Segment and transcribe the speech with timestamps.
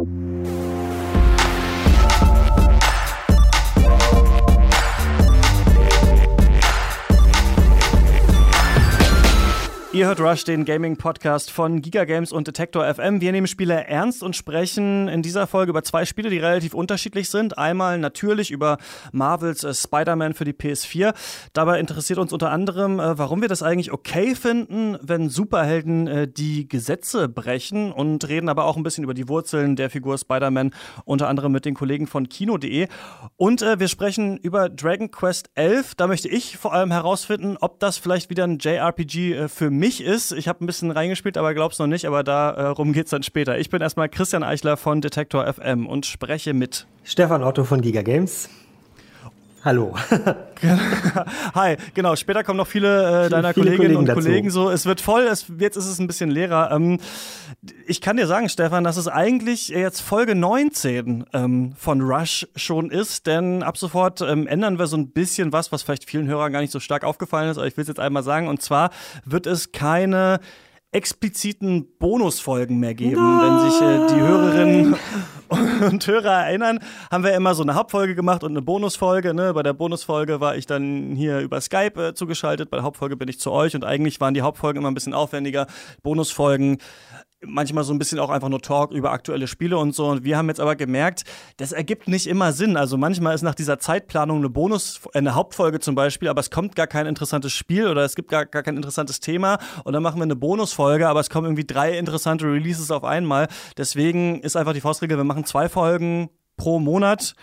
[0.00, 0.59] Thank you.
[10.00, 13.20] Ihr hört Rush, den Gaming-Podcast von Giga Games und Detector FM.
[13.20, 17.28] Wir nehmen Spiele ernst und sprechen in dieser Folge über zwei Spiele, die relativ unterschiedlich
[17.28, 17.58] sind.
[17.58, 18.78] Einmal natürlich über
[19.12, 21.12] Marvels äh, Spider-Man für die PS4.
[21.52, 26.26] Dabei interessiert uns unter anderem, äh, warum wir das eigentlich okay finden, wenn Superhelden äh,
[26.26, 30.72] die Gesetze brechen und reden aber auch ein bisschen über die Wurzeln der Figur Spider-Man,
[31.04, 32.88] unter anderem mit den Kollegen von Kino.de.
[33.36, 35.94] Und äh, wir sprechen über Dragon Quest 11.
[35.96, 39.89] Da möchte ich vor allem herausfinden, ob das vielleicht wieder ein JRPG äh, für mich
[39.98, 40.30] ist.
[40.30, 43.58] Ich habe ein bisschen reingespielt, aber glaub's noch nicht, aber darum äh, geht's dann später.
[43.58, 48.02] Ich bin erstmal Christian Eichler von Detektor FM und spreche mit Stefan Otto von Giga
[48.02, 48.48] Games.
[49.62, 49.94] Hallo.
[51.54, 52.16] Hi, genau.
[52.16, 54.50] Später kommen noch viele, äh, deiner viele Kolleginnen Kollegen und Kollegen.
[54.50, 55.22] So, es wird voll.
[55.22, 56.70] Es, jetzt ist es ein bisschen leerer.
[56.70, 56.98] Ähm,
[57.86, 62.90] ich kann dir sagen, Stefan, dass es eigentlich jetzt Folge 19 ähm, von Rush schon
[62.90, 66.52] ist, denn ab sofort ähm, ändern wir so ein bisschen was, was vielleicht vielen Hörern
[66.52, 67.58] gar nicht so stark aufgefallen ist.
[67.58, 68.48] Aber ich will es jetzt einmal sagen.
[68.48, 68.90] Und zwar
[69.26, 70.40] wird es keine
[70.92, 73.16] expliziten Bonusfolgen mehr geben.
[73.16, 73.60] Nein.
[73.60, 74.96] Wenn sich äh, die Hörerinnen
[75.50, 76.78] und Hörer erinnern,
[77.10, 79.34] haben wir immer so eine Hauptfolge gemacht und eine Bonusfolge.
[79.34, 79.52] Ne?
[79.54, 83.28] Bei der Bonusfolge war ich dann hier über Skype äh, zugeschaltet, bei der Hauptfolge bin
[83.28, 85.66] ich zu euch und eigentlich waren die Hauptfolgen immer ein bisschen aufwendiger.
[86.02, 86.78] Bonusfolgen
[87.44, 90.06] manchmal so ein bisschen auch einfach nur Talk über aktuelle Spiele und so.
[90.06, 91.24] Und wir haben jetzt aber gemerkt,
[91.56, 92.76] das ergibt nicht immer Sinn.
[92.76, 96.76] Also manchmal ist nach dieser Zeitplanung eine Bonus, eine Hauptfolge zum Beispiel, aber es kommt
[96.76, 99.58] gar kein interessantes Spiel oder es gibt gar, gar kein interessantes Thema.
[99.84, 103.48] Und dann machen wir eine Bonusfolge, aber es kommen irgendwie drei interessante Releases auf einmal.
[103.76, 107.34] Deswegen ist einfach die Faustregel, wir machen zwei Folgen pro Monat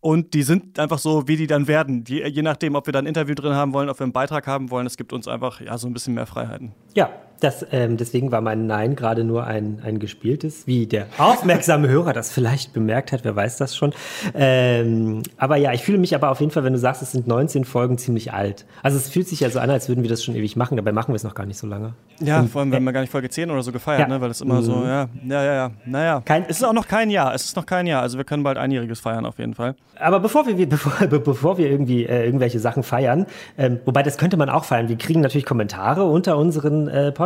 [0.00, 2.04] und die sind einfach so, wie die dann werden.
[2.04, 4.46] Die, je nachdem, ob wir da ein Interview drin haben wollen, ob wir einen Beitrag
[4.46, 6.74] haben wollen, es gibt uns einfach ja so ein bisschen mehr Freiheiten.
[6.94, 11.88] Ja, das, ähm, deswegen war mein Nein gerade nur ein, ein gespieltes, wie der aufmerksame
[11.88, 13.92] Hörer das vielleicht bemerkt hat, wer weiß das schon.
[14.34, 17.26] Ähm, aber ja, ich fühle mich aber auf jeden Fall, wenn du sagst, es sind
[17.26, 18.64] 19 Folgen, ziemlich alt.
[18.82, 20.92] Also es fühlt sich ja so an, als würden wir das schon ewig machen, dabei
[20.92, 21.94] machen wir es noch gar nicht so lange.
[22.20, 24.08] Ja, Und, vor allem, wir äh, haben gar nicht Folge 10 oder so gefeiert, ja.
[24.08, 24.20] ne?
[24.20, 24.64] weil es immer mhm.
[24.64, 26.22] so, ja, ja, ja, ja, naja.
[26.24, 28.42] Kein, es ist auch noch kein Jahr, es ist noch kein Jahr, also wir können
[28.42, 29.74] bald einjähriges feiern auf jeden Fall.
[29.98, 33.26] Aber bevor wir, bevor, bevor wir irgendwie äh, irgendwelche Sachen feiern,
[33.58, 37.25] ähm, wobei das könnte man auch feiern, wir kriegen natürlich Kommentare unter unseren äh, Podcasts,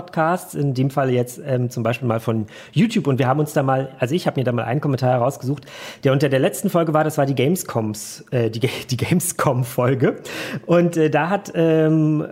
[0.55, 3.07] in dem Fall jetzt ähm, zum Beispiel mal von YouTube.
[3.07, 5.65] Und wir haben uns da mal, also ich habe mir da mal einen Kommentar herausgesucht,
[6.05, 10.17] der unter der letzten Folge war, das war die Gamescoms, äh, die, die Gamescom-Folge.
[10.67, 12.27] Und äh, da hat ähm,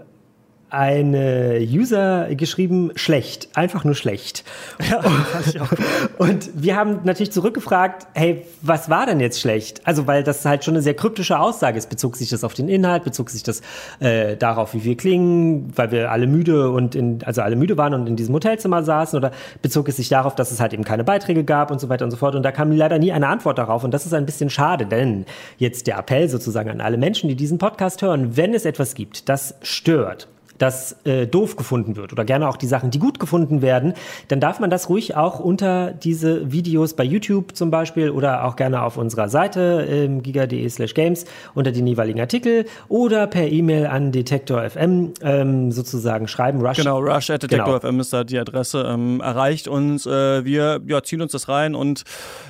[0.70, 4.44] eine User geschrieben, schlecht, einfach nur schlecht.
[4.90, 5.00] Ja,
[6.18, 9.80] und wir haben natürlich zurückgefragt, hey, was war denn jetzt schlecht?
[9.84, 11.88] Also, weil das halt schon eine sehr kryptische Aussage ist.
[11.88, 13.62] Bezog sich das auf den Inhalt, bezog sich das
[14.00, 17.94] äh, darauf, wie wir klingen, weil wir alle müde und in, also alle müde waren
[17.94, 21.04] und in diesem Hotelzimmer saßen oder bezog es sich darauf, dass es halt eben keine
[21.04, 22.34] Beiträge gab und so weiter und so fort.
[22.34, 23.84] Und da kam leider nie eine Antwort darauf.
[23.84, 25.24] Und das ist ein bisschen schade, denn
[25.56, 29.28] jetzt der Appell sozusagen an alle Menschen, die diesen Podcast hören, wenn es etwas gibt,
[29.28, 33.62] das stört, das äh, doof gefunden wird oder gerne auch die Sachen, die gut gefunden
[33.62, 33.94] werden,
[34.28, 38.56] dann darf man das ruhig auch unter diese Videos bei YouTube zum Beispiel oder auch
[38.56, 41.24] gerne auf unserer Seite ähm, giga.de slash games
[41.54, 46.60] unter den jeweiligen Artikel oder per E-Mail an Detektor FM ähm, sozusagen schreiben.
[46.64, 46.78] Rush.
[46.78, 48.00] Genau, rush at Detektor genau.
[48.00, 48.84] Ist da die Adresse.
[48.86, 50.06] Ähm, erreicht uns.
[50.06, 52.04] Äh, wir ja, ziehen uns das rein und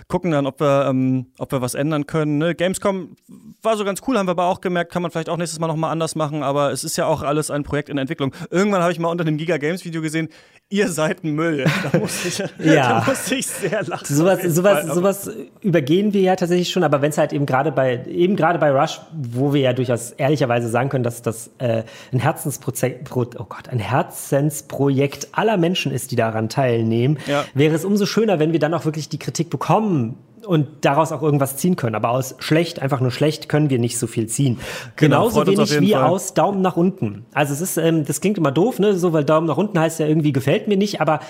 [0.08, 2.38] gucken dann, ob wir, ähm, ob wir was ändern können.
[2.38, 2.54] Ne?
[2.54, 3.16] Gamescom
[3.62, 5.66] war so ganz cool, haben wir aber auch gemerkt, kann man vielleicht auch nächstes Mal
[5.66, 8.32] nochmal anders machen, aber es ist ja auch alles ein Projekt in Entwicklung.
[8.50, 10.28] Irgendwann habe ich mal unter dem Giga Games Video gesehen,
[10.68, 11.64] ihr seid ein Müll.
[11.90, 13.00] Da musste ich, ja.
[13.00, 14.14] da musste ich sehr lachen.
[14.14, 15.30] Sowas, sowas, sowas
[15.60, 18.70] übergehen wir ja tatsächlich schon, aber wenn es halt eben gerade bei, eben gerade bei
[18.70, 23.68] Rush, wo wir ja durchaus ehrlicherweise sagen können, dass das äh, ein Herzensprojekt, oh Gott,
[23.70, 27.44] ein Herzensprojekt aller Menschen ist, die daran teilnehmen, ja.
[27.54, 30.16] wäre es umso schöner, wenn wir dann auch wirklich die Kritik bekommen
[30.46, 31.94] und daraus auch irgendwas ziehen können.
[31.94, 34.58] Aber aus schlecht, einfach nur schlecht, können wir nicht so viel ziehen.
[34.96, 36.04] Genau, Genauso wenig wie Fall.
[36.04, 37.26] aus Daumen nach unten.
[37.32, 38.94] Also es ist, ähm, das klingt immer doof, ne?
[38.94, 41.00] So, weil Daumen nach unten heißt ja irgendwie gefällt mir nicht.
[41.00, 41.20] Aber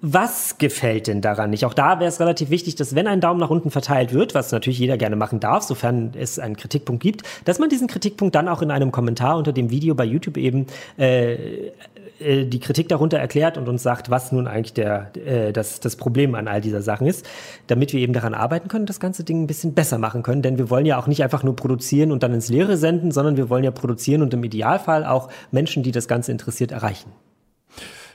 [0.00, 1.64] was gefällt denn daran nicht?
[1.64, 4.52] Auch da wäre es relativ wichtig, dass wenn ein Daumen nach unten verteilt wird, was
[4.52, 8.48] natürlich jeder gerne machen darf, sofern es einen Kritikpunkt gibt, dass man diesen Kritikpunkt dann
[8.48, 10.66] auch in einem Kommentar unter dem Video bei YouTube eben
[10.96, 11.70] äh,
[12.20, 15.96] äh, die Kritik darunter erklärt und uns sagt, was nun eigentlich der, äh, das, das
[15.96, 17.26] Problem an all dieser Sachen ist,
[17.66, 20.42] damit wir eben daran arbeiten können, das ganze Ding ein bisschen besser machen können.
[20.42, 23.36] Denn wir wollen ja auch nicht einfach nur produzieren und dann ins Leere senden, sondern
[23.36, 27.12] wir wollen ja produzieren und im Idealfall auch Menschen, die das Ganze interessiert, erreichen.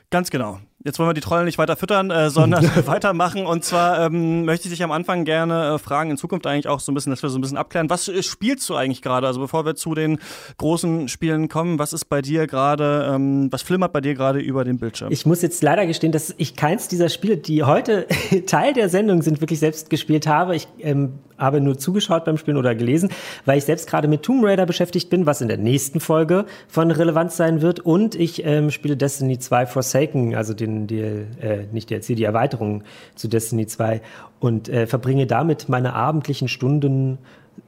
[0.09, 0.59] Ganz genau.
[0.85, 3.45] Jetzt wollen wir die Trollen nicht weiter füttern, äh, sondern weitermachen.
[3.45, 6.81] Und zwar ähm, möchte ich dich am Anfang gerne äh, fragen, in Zukunft eigentlich auch
[6.81, 7.89] so ein bisschen, dass wir so ein bisschen abklären.
[7.89, 9.25] Was äh, spielst du eigentlich gerade?
[9.25, 10.19] Also bevor wir zu den
[10.57, 14.65] großen Spielen kommen, was ist bei dir gerade, ähm, was flimmert bei dir gerade über
[14.65, 15.09] den Bildschirm?
[15.09, 18.05] Ich muss jetzt leider gestehen, dass ich keins dieser Spiele, die heute
[18.45, 20.53] Teil der Sendung sind, wirklich selbst gespielt habe.
[20.53, 23.09] Ich ähm, habe nur zugeschaut beim Spielen oder gelesen,
[23.45, 26.91] weil ich selbst gerade mit Tomb Raider beschäftigt bin, was in der nächsten Folge von
[26.91, 27.79] Relevanz sein wird.
[27.79, 32.83] Und ich ähm, spiele Destiny 2 Forsaken, also den, die, äh, nicht DLC, die Erweiterung
[33.15, 34.01] zu Destiny 2
[34.39, 37.17] und äh, verbringe damit meine abendlichen Stunden,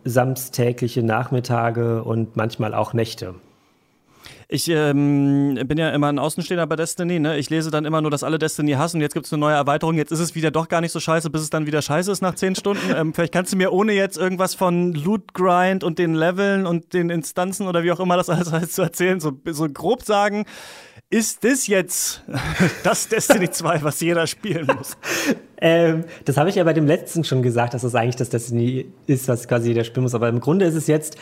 [0.04, 3.36] samstägliche Nachmittage und manchmal auch Nächte.
[4.48, 7.38] Ich ähm, bin ja immer ein Außenstehender bei Destiny, ne?
[7.38, 9.02] Ich lese dann immer nur, dass alle Destiny hassen.
[9.02, 9.96] Jetzt gibt es eine neue Erweiterung.
[9.96, 12.22] Jetzt ist es wieder doch gar nicht so scheiße, bis es dann wieder scheiße ist
[12.22, 12.94] nach zehn Stunden.
[12.96, 16.94] Ähm, vielleicht kannst du mir ohne jetzt irgendwas von Loot Grind und den Leveln und
[16.94, 20.46] den Instanzen oder wie auch immer das alles heißt zu erzählen, so, so grob sagen.
[21.16, 22.24] Ist das jetzt
[22.84, 24.98] das Destiny 2, was jeder spielen muss?
[25.62, 28.88] ähm, das habe ich ja bei dem letzten schon gesagt, dass das eigentlich das Destiny
[29.08, 30.14] ist, was quasi jeder spielen muss.
[30.14, 31.16] Aber im Grunde ist es jetzt,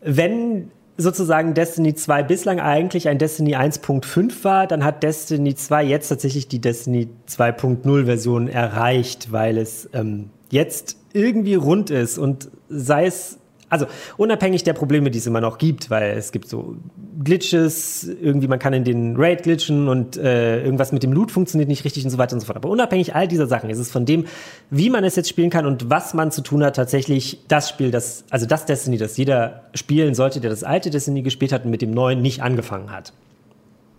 [0.00, 6.08] wenn sozusagen Destiny 2 bislang eigentlich ein Destiny 1.5 war, dann hat Destiny 2 jetzt
[6.08, 13.06] tatsächlich die Destiny 2.0 Version erreicht, weil es ähm, jetzt irgendwie rund ist und sei
[13.06, 13.39] es
[13.70, 13.86] also
[14.16, 16.76] unabhängig der Probleme, die es immer noch gibt, weil es gibt so
[17.22, 21.68] Glitches, irgendwie man kann in den Raid glitchen und äh, irgendwas mit dem Loot funktioniert
[21.68, 22.56] nicht richtig und so weiter und so fort.
[22.56, 24.26] Aber unabhängig all dieser Sachen ist es von dem,
[24.70, 27.90] wie man es jetzt spielen kann und was man zu tun hat, tatsächlich das Spiel,
[27.90, 31.70] das, also das Destiny, das jeder spielen sollte, der das alte Destiny gespielt hat und
[31.70, 33.12] mit dem neuen nicht angefangen hat.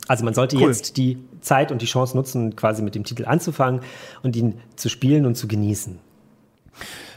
[0.07, 0.67] Also man sollte cool.
[0.67, 3.79] jetzt die Zeit und die Chance nutzen, quasi mit dem Titel anzufangen
[4.23, 5.99] und ihn zu spielen und zu genießen.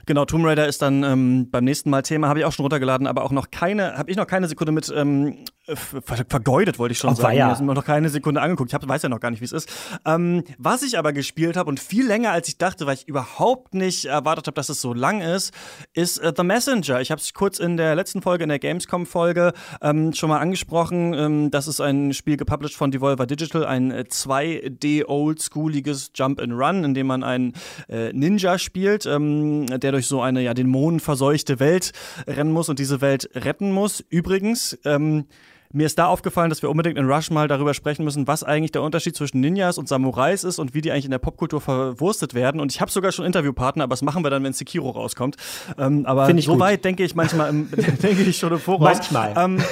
[0.07, 3.07] Genau, Tomb Raider ist dann ähm, beim nächsten Mal Thema, habe ich auch schon runtergeladen,
[3.07, 7.11] aber auch noch keine, habe ich noch keine Sekunde mit ähm, vergeudet, wollte ich schon
[7.11, 7.39] oh, sagen.
[7.39, 7.53] Ja.
[7.53, 8.71] Ich habe noch keine Sekunde angeguckt.
[8.71, 9.71] Ich hab, weiß ja noch gar nicht, wie es ist.
[10.05, 13.73] Ähm, was ich aber gespielt habe und viel länger als ich dachte, weil ich überhaupt
[13.73, 15.55] nicht erwartet habe, dass es so lang ist,
[15.95, 17.01] ist äh, The Messenger.
[17.01, 21.15] Ich habe es kurz in der letzten Folge, in der Gamescom-Folge ähm, schon mal angesprochen.
[21.15, 26.53] Ähm, das ist ein Spiel gepublished von Devolver Digital, ein äh, 2D oldschooliges Jump and
[26.53, 27.55] Run, in dem man einen
[27.89, 31.93] äh, Ninja spielt, ähm, der durch so eine ja dämonenverseuchte Welt
[32.27, 34.05] rennen muss und diese Welt retten muss.
[34.11, 35.27] Übrigens, ähm,
[35.75, 38.73] mir ist da aufgefallen, dass wir unbedingt in Rush mal darüber sprechen müssen, was eigentlich
[38.73, 42.35] der Unterschied zwischen Ninjas und Samurais ist und wie die eigentlich in der Popkultur verwurstet
[42.35, 42.61] werden.
[42.61, 45.37] Und ich habe sogar schon Interviewpartner, aber das machen wir dann, wenn Sekiro rauskommt.
[45.77, 47.69] Ähm, aber so weit denke ich manchmal, im,
[48.03, 48.99] denke ich schon im Voraus.
[48.99, 49.35] Manchmal.
[49.37, 49.63] Ähm,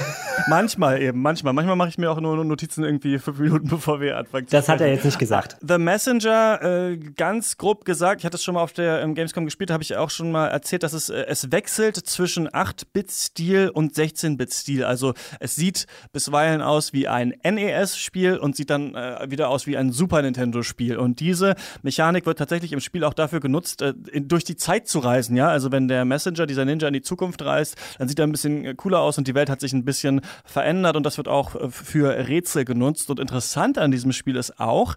[0.48, 1.52] manchmal eben, manchmal.
[1.52, 4.46] Manchmal mache ich mir auch nur Notizen irgendwie fünf Minuten, bevor wir anfangen.
[4.50, 5.56] Das hat er jetzt nicht gesagt.
[5.60, 9.44] The Messenger, äh, ganz grob gesagt, ich hatte es schon mal auf der ähm, Gamescom
[9.44, 13.94] gespielt, habe ich auch schon mal erzählt, dass es, äh, es wechselt zwischen 8-Bit-Stil und
[13.94, 14.84] 16-Bit-Stil.
[14.84, 19.76] Also es sieht bisweilen aus wie ein NES-Spiel und sieht dann äh, wieder aus wie
[19.76, 20.96] ein Super Nintendo-Spiel.
[20.96, 24.98] Und diese Mechanik wird tatsächlich im Spiel auch dafür genutzt, äh, durch die Zeit zu
[24.98, 25.36] reisen.
[25.36, 28.32] Ja, also wenn der Messenger, dieser Ninja in die Zukunft reist, dann sieht er ein
[28.32, 31.28] bisschen äh, cooler aus und die Welt hat sich ein bisschen verändert und das wird
[31.28, 33.10] auch äh, für Rätsel genutzt.
[33.10, 34.94] Und interessant an diesem Spiel ist auch,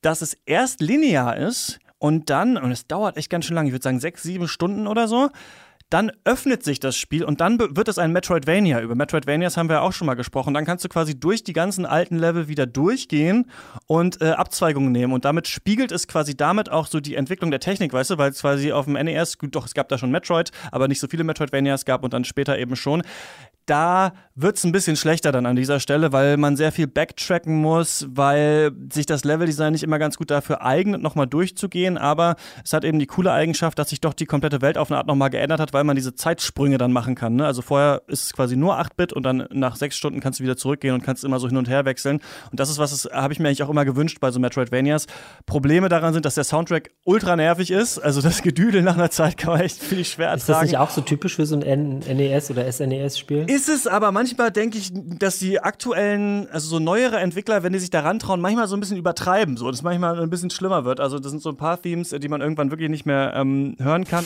[0.00, 3.72] dass es erst linear ist und dann, und es dauert echt ganz schön lange, ich
[3.72, 5.30] würde sagen sechs, sieben Stunden oder so,
[5.92, 8.80] dann öffnet sich das Spiel und dann wird es ein Metroidvania.
[8.80, 10.54] Über Metroidvanias haben wir ja auch schon mal gesprochen.
[10.54, 13.50] Dann kannst du quasi durch die ganzen alten Level wieder durchgehen
[13.86, 15.12] und äh, Abzweigungen nehmen.
[15.12, 18.30] Und damit spiegelt es quasi damit auch so die Entwicklung der Technik, weißt du, weil
[18.30, 21.08] es quasi auf dem NES, gut, doch, es gab da schon Metroid, aber nicht so
[21.08, 23.02] viele Metroidvanias gab und dann später eben schon
[23.66, 27.54] da wird es ein bisschen schlechter dann an dieser Stelle, weil man sehr viel backtracken
[27.60, 31.98] muss, weil sich das Leveldesign nicht immer ganz gut dafür eignet, nochmal durchzugehen.
[31.98, 34.98] Aber es hat eben die coole Eigenschaft, dass sich doch die komplette Welt auf eine
[34.98, 37.36] Art nochmal geändert hat, weil man diese Zeitsprünge dann machen kann.
[37.36, 37.46] Ne?
[37.46, 40.56] Also vorher ist es quasi nur 8-Bit und dann nach sechs Stunden kannst du wieder
[40.56, 42.20] zurückgehen und kannst immer so hin und her wechseln.
[42.50, 45.06] Und das ist was, habe ich mir eigentlich auch immer gewünscht bei so Metroidvanias.
[45.46, 47.98] Probleme daran sind, dass der Soundtrack ultra nervig ist.
[47.98, 50.90] Also das Gedüdel nach einer Zeit kann man echt viel schwer Ist das nicht auch
[50.90, 53.46] so typisch für so ein NES oder SNES-Spiel?
[53.62, 57.78] Ist es, aber manchmal denke ich, dass die aktuellen, also so neuere Entwickler, wenn die
[57.78, 60.98] sich daran trauen, manchmal so ein bisschen übertreiben, so, dass manchmal ein bisschen schlimmer wird.
[60.98, 64.02] Also das sind so ein paar Themes, die man irgendwann wirklich nicht mehr ähm, hören
[64.04, 64.24] kann.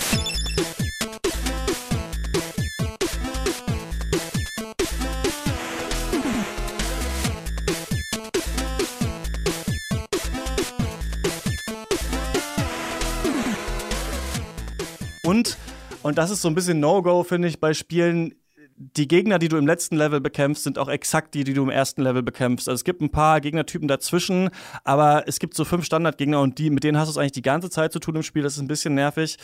[15.23, 15.59] Und,
[16.03, 18.33] und das ist so ein bisschen No-Go, finde ich, bei Spielen,
[18.77, 21.71] die Gegner, die du im letzten Level bekämpfst, sind auch exakt die, die du im
[21.71, 22.69] ersten Level bekämpfst.
[22.69, 24.51] Also es gibt ein paar Gegnertypen dazwischen,
[24.85, 27.43] aber es gibt so fünf Standardgegner und die, mit denen hast du es eigentlich die
[27.43, 28.43] ganze Zeit zu tun im Spiel.
[28.43, 29.39] Das ist ein bisschen nervig.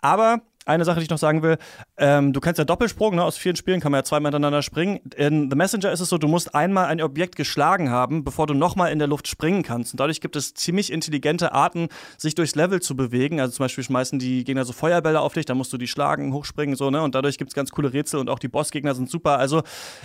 [0.00, 1.58] Aber eine Sache, die ich noch sagen will.
[1.96, 5.00] Ähm, du kannst ja Doppelsprung, ne, aus vielen Spielen kann man ja zweimal miteinander springen.
[5.16, 8.54] In The Messenger ist es so, du musst einmal ein Objekt geschlagen haben, bevor du
[8.54, 9.92] nochmal in der Luft springen kannst.
[9.92, 13.40] Und dadurch gibt es ziemlich intelligente Arten, sich durchs Level zu bewegen.
[13.40, 16.32] Also zum Beispiel schmeißen die Gegner so Feuerbälle auf dich, da musst du die schlagen,
[16.32, 17.02] hochspringen, so, ne?
[17.02, 19.38] Und dadurch gibt es ganz coole Rätsel und auch die Bossgegner sind super.
[19.38, 19.62] Also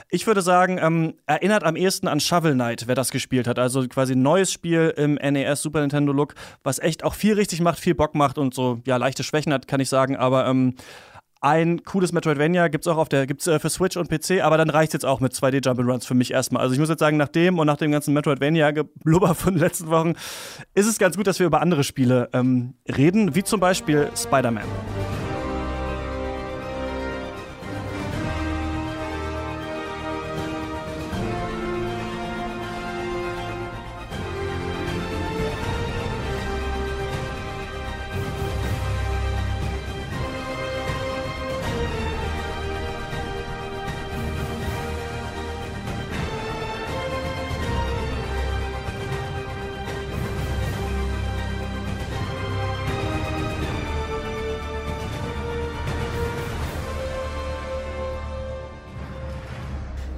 [0.10, 3.60] ich würde sagen, ähm, erinnert am ehesten an Shovel Knight, wer das gespielt hat.
[3.60, 7.62] Also quasi ein neues Spiel im NES Super Nintendo Look, was echt auch viel richtig
[7.62, 10.15] macht, viel Bock macht und so ja leichte Schwächen hat, kann ich sagen.
[10.15, 10.54] Aber ähm,
[11.41, 14.69] ein cooles Metroidvania gibt's auch auf der gibt's äh, für Switch und PC, aber dann
[14.69, 16.63] reicht's jetzt auch mit 2D Jump'n'Runs für mich erstmal.
[16.63, 19.59] Also ich muss jetzt sagen, nach dem und nach dem ganzen Metroidvania Geblubber von den
[19.59, 20.13] letzten Wochen
[20.74, 25.04] ist es ganz gut, dass wir über andere Spiele ähm, reden, wie zum Beispiel Spider-Man.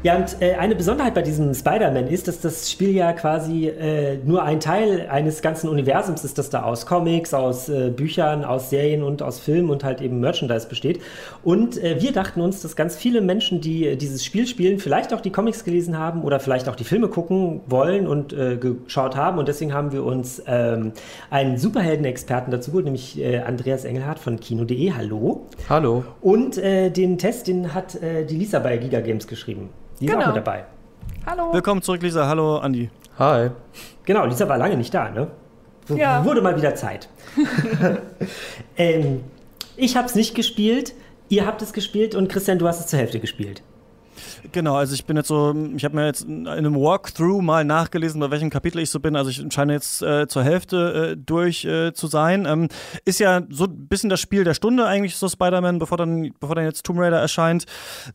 [0.07, 4.17] Ja, und äh, eine Besonderheit bei diesem Spider-Man ist, dass das Spiel ja quasi äh,
[4.23, 8.69] nur ein Teil eines ganzen Universums ist, das da aus Comics, aus äh, Büchern, aus
[8.69, 11.01] Serien und aus Filmen und halt eben Merchandise besteht.
[11.43, 15.13] Und äh, wir dachten uns, dass ganz viele Menschen, die äh, dieses Spiel spielen, vielleicht
[15.13, 19.17] auch die Comics gelesen haben oder vielleicht auch die Filme gucken wollen und äh, geschaut
[19.17, 19.37] haben.
[19.39, 20.93] Und deswegen haben wir uns ähm,
[21.31, 24.93] einen Superhelden-Experten dazu geholt, nämlich Andreas Engelhardt von Kino.de.
[24.93, 25.47] Hallo.
[25.67, 26.05] Hallo.
[26.21, 29.69] Und den Test, den hat die Lisa bei Giga Games geschrieben.
[29.99, 30.23] Die ist genau.
[30.23, 30.65] auch mit dabei.
[31.25, 31.53] Hallo.
[31.53, 32.27] Willkommen zurück, Lisa.
[32.27, 32.89] Hallo, Andi.
[33.17, 33.49] Hi.
[34.05, 35.27] Genau, Lisa war lange nicht da, ne?
[35.87, 36.23] W ja.
[36.23, 37.09] Wurde mal wieder Zeit.
[38.77, 39.23] ähm,
[39.75, 40.93] ich habe es nicht gespielt,
[41.29, 43.63] ihr habt es gespielt und Christian, du hast es zur Hälfte gespielt.
[44.51, 48.19] Genau, also ich bin jetzt so, ich habe mir jetzt in einem Walkthrough mal nachgelesen,
[48.19, 49.15] bei welchem Kapitel ich so bin.
[49.15, 52.45] Also ich scheine jetzt äh, zur Hälfte äh, durch äh, zu sein.
[52.45, 52.69] Ähm,
[53.05, 56.55] ist ja so ein bisschen das Spiel der Stunde eigentlich so Spider-Man, bevor dann, bevor
[56.55, 57.65] dann jetzt Tomb Raider erscheint.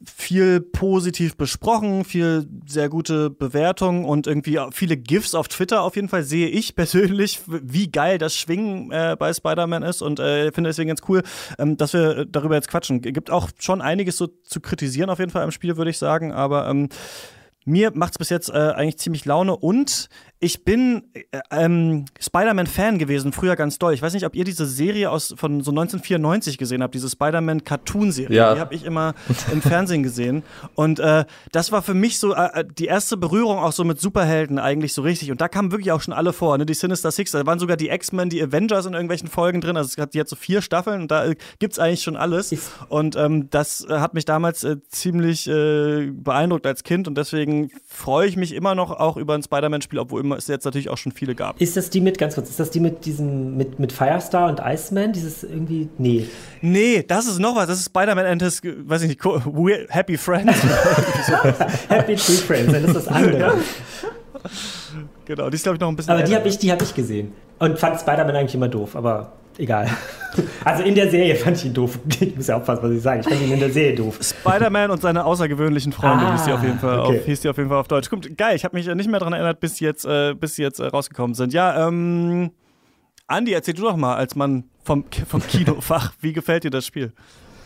[0.04, 6.08] Viel positiv besprochen, viel sehr gute Bewertungen und irgendwie viele GIFs auf Twitter auf jeden
[6.08, 10.70] Fall sehe ich persönlich, wie geil das Schwingen äh, bei Spider-Man ist und äh, finde
[10.70, 11.22] deswegen ganz cool,
[11.58, 13.00] ähm, dass wir darüber jetzt quatschen.
[13.00, 16.22] Gibt auch schon einiges so zu kritisieren auf jeden Fall im Spiel, würde ich sagen
[16.22, 16.88] sagen, aber ähm,
[17.64, 20.08] mir macht es bis jetzt äh, eigentlich ziemlich Laune und
[20.42, 23.94] ich bin äh, ähm, Spider-Man-Fan gewesen, früher ganz doll.
[23.94, 28.36] Ich weiß nicht, ob ihr diese Serie aus von so 1994 gesehen habt, diese Spider-Man-Cartoon-Serie.
[28.36, 28.54] Ja.
[28.54, 29.14] Die habe ich immer
[29.52, 30.42] im Fernsehen gesehen.
[30.74, 34.00] Und äh, das war für mich so äh, äh, die erste Berührung auch so mit
[34.00, 35.30] Superhelden eigentlich so richtig.
[35.30, 36.66] Und da kamen wirklich auch schon alle vor, ne?
[36.66, 39.76] Die Sinister Six, da waren sogar die X-Men, die Avengers in irgendwelchen Folgen drin.
[39.76, 42.52] Also es hat, die hat so vier Staffeln und da äh, gibt's eigentlich schon alles.
[42.88, 47.70] Und ähm, das äh, hat mich damals äh, ziemlich äh, beeindruckt als Kind und deswegen
[47.86, 50.98] freue ich mich immer noch auch über ein Spider-Man-Spiel, obwohl immer es jetzt natürlich auch
[50.98, 51.60] schon viele gab.
[51.60, 54.60] Ist das die mit, ganz kurz, ist das die mit diesem, mit, mit Firestar und
[54.60, 55.12] Iceman?
[55.12, 56.26] Dieses irgendwie, nee.
[56.60, 59.20] Nee, das ist noch was, das ist Spider-Man and his, weiß ich nicht,
[59.90, 60.62] Happy Friends.
[61.88, 63.54] Happy True Friends, dann ist das andere.
[65.24, 66.12] Genau, die ist glaube ich noch ein bisschen.
[66.12, 67.32] Aber die habe ich, hab ich gesehen.
[67.58, 69.88] Und fand Spider-Man eigentlich immer doof, aber egal.
[70.64, 71.98] Also in der Serie fand ich ihn doof.
[72.20, 73.20] Ich muss ja aufpassen, was ich sage.
[73.20, 74.18] Ich fand ihn in der Serie doof.
[74.18, 77.18] Spider-Man und seine außergewöhnlichen Freunde ah, hieß, die auf jeden Fall okay.
[77.18, 78.08] auf, hieß die auf jeden Fall auf Deutsch.
[78.08, 80.80] Kommt, geil, ich habe mich nicht mehr daran erinnert, bis sie jetzt, äh, bis jetzt
[80.80, 81.52] äh, rausgekommen sind.
[81.52, 82.50] Ja, ähm,
[83.26, 87.12] Andi, erzähl du doch mal, als Mann vom, vom Kinofach, wie gefällt dir das Spiel?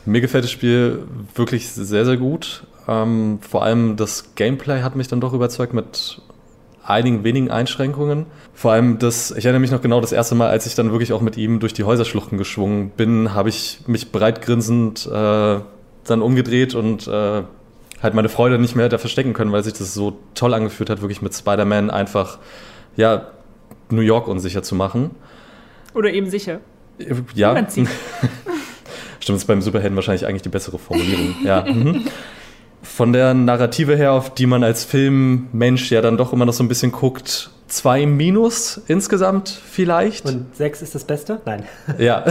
[0.05, 2.65] Mir gefällt das Spiel wirklich sehr, sehr gut.
[2.89, 6.21] Ähm, vor allem das Gameplay hat mich dann doch überzeugt mit
[6.87, 8.27] einigen wenigen Einschränkungen.
[8.55, 11.13] Vor allem das, ich erinnere mich noch genau das erste Mal, als ich dann wirklich
[11.13, 16.75] auch mit ihm durch die Häuserschluchten geschwungen bin, habe ich mich breitgrinsend äh, dann umgedreht
[16.75, 17.43] und äh,
[18.03, 21.01] halt meine Freude nicht mehr da verstecken können, weil sich das so toll angefühlt hat,
[21.01, 22.39] wirklich mit Spider-Man einfach,
[22.97, 23.29] ja,
[23.91, 25.11] New York unsicher zu machen.
[25.95, 26.61] Oder eben sicher.
[27.35, 27.57] Ja.
[27.69, 27.89] Stimmt,
[29.21, 31.35] das ist beim Superhelden wahrscheinlich eigentlich die bessere Formulierung.
[31.45, 31.65] ja.
[31.73, 32.05] Mhm
[32.87, 36.65] von der Narrative her, auf die man als Filmmensch ja dann doch immer noch so
[36.65, 40.25] ein bisschen guckt, zwei Minus insgesamt vielleicht.
[40.25, 41.41] Und sechs ist das Beste?
[41.45, 41.65] Nein.
[41.99, 42.25] Ja.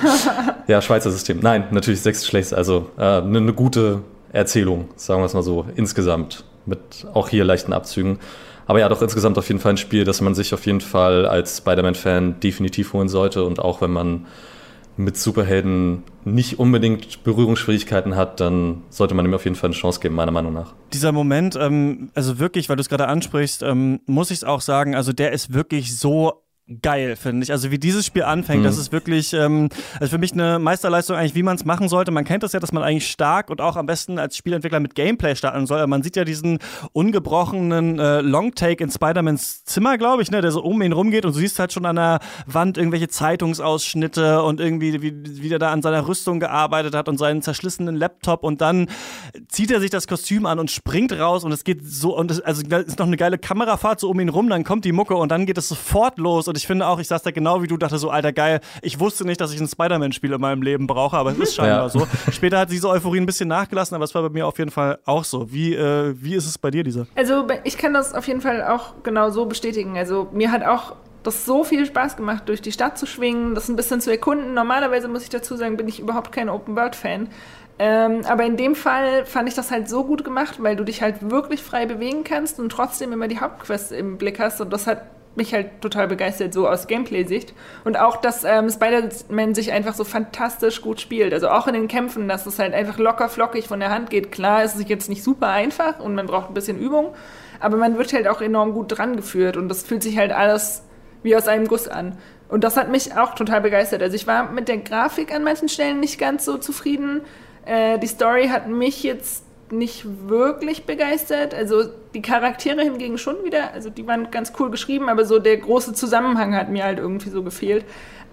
[0.66, 1.38] ja, Schweizer System.
[1.40, 2.54] Nein, natürlich sechs schlecht.
[2.54, 6.44] Also äh, eine, eine gute Erzählung, sagen wir es mal so, insgesamt.
[6.66, 8.18] Mit auch hier leichten Abzügen.
[8.66, 11.26] Aber ja, doch insgesamt auf jeden Fall ein Spiel, das man sich auf jeden Fall
[11.26, 13.44] als Spider-Man-Fan definitiv holen sollte.
[13.44, 14.26] Und auch wenn man
[14.96, 20.00] mit Superhelden nicht unbedingt Berührungsschwierigkeiten hat, dann sollte man ihm auf jeden Fall eine Chance
[20.00, 20.74] geben, meiner Meinung nach.
[20.92, 24.60] Dieser Moment, ähm, also wirklich, weil du es gerade ansprichst, ähm, muss ich es auch
[24.60, 26.43] sagen, also der ist wirklich so
[26.80, 27.52] geil, finde ich.
[27.52, 28.64] Also wie dieses Spiel anfängt, mhm.
[28.64, 29.68] das ist wirklich ähm,
[30.00, 32.10] also für mich eine Meisterleistung eigentlich, wie man es machen sollte.
[32.10, 34.94] Man kennt das ja, dass man eigentlich stark und auch am besten als Spielentwickler mit
[34.94, 35.86] Gameplay starten soll.
[35.86, 36.58] man sieht ja diesen
[36.92, 41.34] ungebrochenen äh, Longtake in Spider-Mans Zimmer, glaube ich, ne, der so um ihn rumgeht und
[41.34, 45.70] du siehst halt schon an der Wand irgendwelche Zeitungsausschnitte und irgendwie, wie, wie der da
[45.70, 48.88] an seiner Rüstung gearbeitet hat und seinen zerschlissenen Laptop und dann
[49.48, 52.40] zieht er sich das Kostüm an und springt raus und es geht so und es,
[52.40, 55.30] also ist noch eine geile Kamerafahrt so um ihn rum, dann kommt die Mucke und
[55.30, 57.76] dann geht es sofort los und ich finde auch, ich saß da genau wie du,
[57.76, 61.16] dachte so, alter geil, ich wusste nicht, dass ich ein Spider-Man-Spiel in meinem Leben brauche,
[61.16, 61.88] aber es ist scheinbar ja.
[61.88, 62.06] so.
[62.30, 65.00] Später hat diese Euphorie ein bisschen nachgelassen, aber es war bei mir auf jeden Fall
[65.04, 65.50] auch so.
[65.50, 67.08] Wie, äh, wie ist es bei dir, dieser?
[67.16, 69.98] Also ich kann das auf jeden Fall auch genau so bestätigen.
[69.98, 70.94] Also mir hat auch
[71.24, 74.54] das so viel Spaß gemacht, durch die Stadt zu schwingen, das ein bisschen zu erkunden.
[74.54, 77.30] Normalerweise muss ich dazu sagen, bin ich überhaupt kein Open-World-Fan.
[77.80, 81.02] Ähm, aber in dem Fall fand ich das halt so gut gemacht, weil du dich
[81.02, 84.60] halt wirklich frei bewegen kannst und trotzdem immer die Hauptquest im Blick hast.
[84.60, 85.02] Und das hat
[85.36, 87.54] mich halt total begeistert, so aus Gameplay-Sicht.
[87.84, 91.32] Und auch, dass ähm, Spider-Man sich einfach so fantastisch gut spielt.
[91.32, 94.32] Also auch in den Kämpfen, dass es halt einfach locker flockig von der Hand geht.
[94.32, 97.14] Klar ist es jetzt nicht super einfach und man braucht ein bisschen Übung,
[97.60, 100.82] aber man wird halt auch enorm gut dran geführt und das fühlt sich halt alles
[101.22, 102.18] wie aus einem Guss an.
[102.48, 104.02] Und das hat mich auch total begeistert.
[104.02, 107.22] Also ich war mit der Grafik an manchen Stellen nicht ganz so zufrieden.
[107.64, 109.43] Äh, die Story hat mich jetzt
[109.78, 111.54] nicht wirklich begeistert.
[111.54, 115.56] Also die Charaktere hingegen schon wieder, also die waren ganz cool geschrieben, aber so der
[115.56, 117.84] große Zusammenhang hat mir halt irgendwie so gefehlt.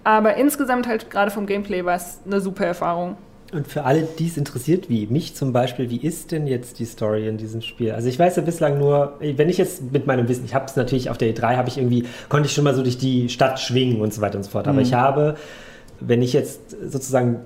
[0.04, 3.16] Aber insgesamt halt gerade vom Gameplay war es eine super Erfahrung.
[3.52, 6.86] Und für alle, die es interessiert, wie mich zum Beispiel, wie ist denn jetzt die
[6.86, 7.92] Story in diesem Spiel?
[7.92, 10.74] Also ich weiß ja bislang nur, wenn ich jetzt mit meinem Wissen, ich habe es
[10.74, 13.60] natürlich auf der E3, habe ich irgendwie, konnte ich schon mal so durch die Stadt
[13.60, 14.68] schwingen und so weiter und so fort.
[14.68, 14.84] Aber mhm.
[14.84, 15.36] ich habe
[16.06, 17.40] wenn ich jetzt sozusagen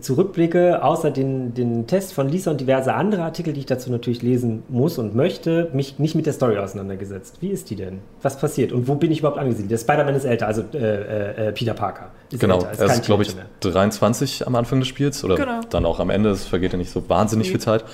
[0.00, 4.22] zurückblicke, außer den, den Test von Lisa und diverse andere Artikel, die ich dazu natürlich
[4.22, 7.36] lesen muss und möchte, mich nicht mit der Story auseinandergesetzt.
[7.40, 8.00] Wie ist die denn?
[8.22, 8.72] Was passiert?
[8.72, 9.70] Und wo bin ich überhaupt angesiedelt?
[9.70, 12.10] Der Spider-Man ist älter, also äh, äh, Peter Parker.
[12.30, 15.60] Ist genau, älter, ist er ist, glaube ich, 23 am Anfang des Spiels oder genau.
[15.70, 16.30] dann auch am Ende.
[16.30, 17.52] Es vergeht ja nicht so wahnsinnig mhm.
[17.52, 17.84] viel Zeit.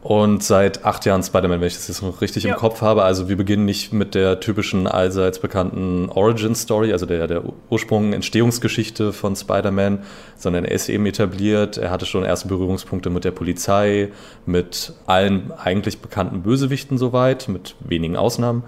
[0.00, 2.54] Und seit acht Jahren Spider-Man, wenn ich das jetzt noch richtig ja.
[2.54, 3.02] im Kopf habe.
[3.02, 9.12] Also wir beginnen nicht mit der typischen allseits bekannten Origin-Story, also der, der Ursprung, Entstehungsgeschichte
[9.12, 10.04] von Spider-Man,
[10.36, 11.78] sondern er ist eben etabliert.
[11.78, 14.10] Er hatte schon erste Berührungspunkte mit der Polizei,
[14.46, 18.62] mit allen eigentlich bekannten Bösewichten soweit, mit wenigen Ausnahmen.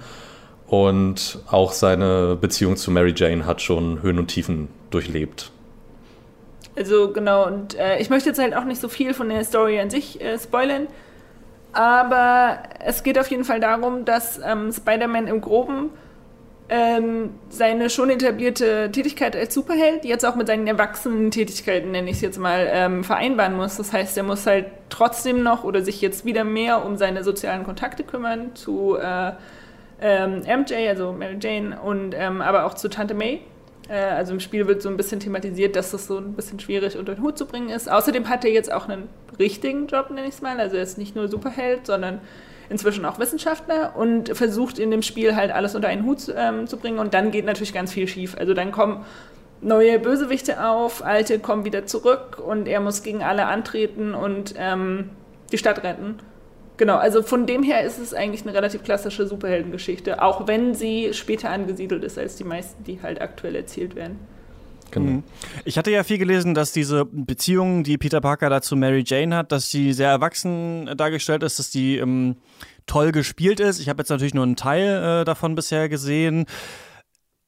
[0.66, 5.52] Und auch seine Beziehung zu Mary Jane hat schon Höhen und Tiefen durchlebt.
[6.76, 9.78] Also genau, und äh, ich möchte jetzt halt auch nicht so viel von der Story
[9.78, 10.88] an sich äh, spoilern.
[11.72, 15.90] Aber es geht auf jeden Fall darum, dass ähm, Spider-Man im Groben
[16.68, 22.16] ähm, seine schon etablierte Tätigkeit als Superheld jetzt auch mit seinen erwachsenen Tätigkeiten, nenne ich
[22.16, 23.76] es jetzt mal, ähm, vereinbaren muss.
[23.76, 27.64] Das heißt, er muss halt trotzdem noch oder sich jetzt wieder mehr um seine sozialen
[27.64, 29.32] Kontakte kümmern zu äh,
[30.00, 33.40] ähm, MJ, also Mary Jane, und ähm, aber auch zu Tante May.
[33.88, 36.96] Äh, also im Spiel wird so ein bisschen thematisiert, dass das so ein bisschen schwierig
[36.96, 37.90] unter den Hut zu bringen ist.
[37.90, 40.58] Außerdem hat er jetzt auch einen richtigen Job, nenne ich es mal.
[40.60, 42.20] Also er ist nicht nur Superheld, sondern
[42.68, 46.76] inzwischen auch Wissenschaftler und versucht in dem Spiel halt alles unter einen Hut ähm, zu
[46.76, 46.98] bringen.
[46.98, 48.36] Und dann geht natürlich ganz viel schief.
[48.38, 49.04] Also dann kommen
[49.60, 55.10] neue Bösewichte auf, alte kommen wieder zurück und er muss gegen alle antreten und ähm,
[55.52, 56.18] die Stadt retten.
[56.80, 61.12] Genau, also von dem her ist es eigentlich eine relativ klassische Superheldengeschichte, auch wenn sie
[61.12, 64.18] später angesiedelt ist als die meisten, die halt aktuell erzählt werden.
[64.90, 65.10] Genau.
[65.10, 65.24] Mhm.
[65.66, 69.36] Ich hatte ja viel gelesen, dass diese Beziehung, die Peter Parker da zu Mary Jane
[69.36, 72.36] hat, dass sie sehr erwachsen dargestellt ist, dass die ähm,
[72.86, 73.78] toll gespielt ist.
[73.78, 76.46] Ich habe jetzt natürlich nur einen Teil äh, davon bisher gesehen.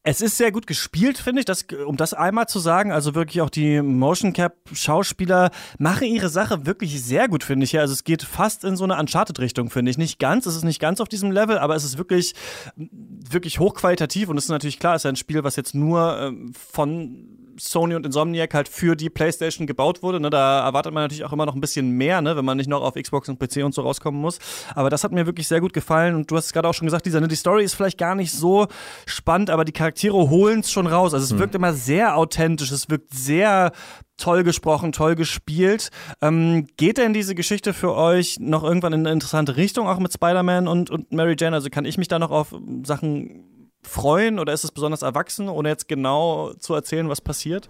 [0.04, 2.90] Es ist sehr gut gespielt, finde ich, das, um das einmal zu sagen.
[2.90, 7.78] Also wirklich auch die Motion Cap Schauspieler machen ihre Sache wirklich sehr gut, finde ich.
[7.78, 9.98] Also es geht fast in so eine Uncharted-Richtung, finde ich.
[9.98, 12.34] Nicht ganz, es ist nicht ganz auf diesem Level, aber es ist wirklich,
[12.74, 16.52] wirklich hochqualitativ und es ist natürlich klar, es ist ein Spiel, was jetzt nur ähm,
[16.52, 20.20] von Sony und Insomniac halt für die PlayStation gebaut wurde.
[20.20, 20.30] Ne?
[20.30, 22.36] Da erwartet man natürlich auch immer noch ein bisschen mehr, ne?
[22.36, 24.38] wenn man nicht noch auf Xbox und PC und so rauskommen muss.
[24.74, 26.14] Aber das hat mir wirklich sehr gut gefallen.
[26.14, 27.28] Und du hast es gerade auch schon gesagt, Lisa, ne?
[27.28, 28.66] die Story ist vielleicht gar nicht so
[29.06, 31.14] spannend, aber die Charaktere holen es schon raus.
[31.14, 31.38] Also es hm.
[31.38, 33.72] wirkt immer sehr authentisch, es wirkt sehr
[34.16, 35.90] toll gesprochen, toll gespielt.
[36.20, 40.12] Ähm, geht denn diese Geschichte für euch noch irgendwann in eine interessante Richtung, auch mit
[40.12, 41.56] Spider-Man und, und Mary Jane?
[41.56, 43.51] Also kann ich mich da noch auf Sachen
[43.82, 47.68] freuen oder ist es besonders erwachsen, ohne jetzt genau zu erzählen, was passiert?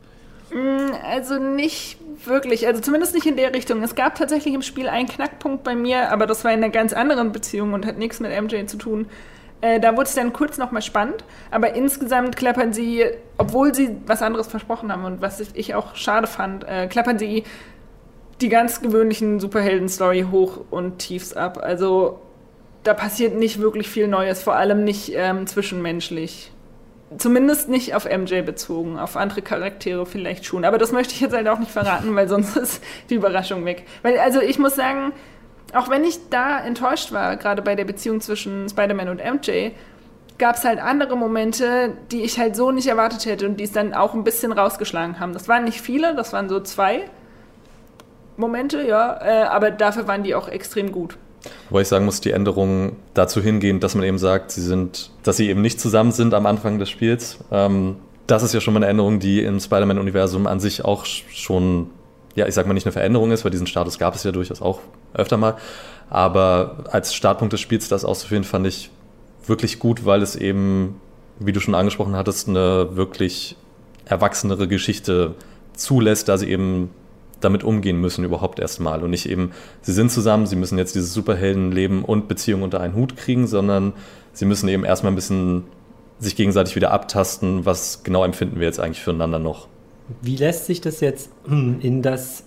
[0.52, 1.96] Mm, also nicht
[2.26, 3.82] wirklich, also zumindest nicht in der Richtung.
[3.82, 6.92] Es gab tatsächlich im Spiel einen Knackpunkt bei mir, aber das war in einer ganz
[6.92, 9.06] anderen Beziehung und hat nichts mit MJ zu tun.
[9.62, 13.04] Äh, da wurde es dann kurz nochmal spannend, aber insgesamt klappern sie,
[13.38, 17.44] obwohl sie was anderes versprochen haben und was ich auch schade fand, äh, klappern sie
[18.40, 21.58] die ganz gewöhnlichen Superhelden-Story hoch und tiefs ab.
[21.62, 22.20] Also
[22.82, 26.50] da passiert nicht wirklich viel Neues, vor allem nicht ähm, zwischenmenschlich.
[27.18, 30.64] Zumindest nicht auf MJ bezogen, auf andere Charaktere vielleicht schon.
[30.64, 33.84] Aber das möchte ich jetzt halt auch nicht verraten, weil sonst ist die Überraschung weg.
[34.02, 35.12] Weil, also ich muss sagen,
[35.74, 39.70] auch wenn ich da enttäuscht war, gerade bei der Beziehung zwischen Spider-Man und MJ,
[40.38, 43.72] gab es halt andere Momente, die ich halt so nicht erwartet hätte und die es
[43.72, 45.32] dann auch ein bisschen rausgeschlagen haben.
[45.32, 47.04] Das waren nicht viele, das waren so zwei
[48.36, 51.16] Momente, ja, äh, aber dafür waren die auch extrem gut.
[51.70, 55.36] Wobei ich sagen muss, die Änderungen dazu hingehen, dass man eben sagt, sie sind, dass
[55.36, 57.38] sie eben nicht zusammen sind am Anfang des Spiels.
[57.50, 61.90] Ähm, das ist ja schon mal eine Änderung, die im Spider-Man-Universum an sich auch schon,
[62.34, 64.62] ja, ich sag mal nicht eine Veränderung ist, weil diesen Status gab es ja durchaus
[64.62, 64.80] auch
[65.14, 65.56] öfter mal.
[66.08, 68.90] Aber als Startpunkt des Spiels das auszuführen, fand ich
[69.46, 71.00] wirklich gut, weil es eben,
[71.38, 73.56] wie du schon angesprochen hattest, eine wirklich
[74.04, 75.34] erwachsenere Geschichte
[75.74, 76.90] zulässt, da sie eben
[77.44, 81.12] damit umgehen müssen überhaupt erstmal und nicht eben, sie sind zusammen, sie müssen jetzt dieses
[81.12, 83.92] Superheldenleben und Beziehung unter einen Hut kriegen, sondern
[84.32, 85.64] sie müssen eben erstmal ein bisschen
[86.18, 89.68] sich gegenseitig wieder abtasten, was genau empfinden wir jetzt eigentlich füreinander noch.
[90.20, 92.44] Wie lässt sich das jetzt in das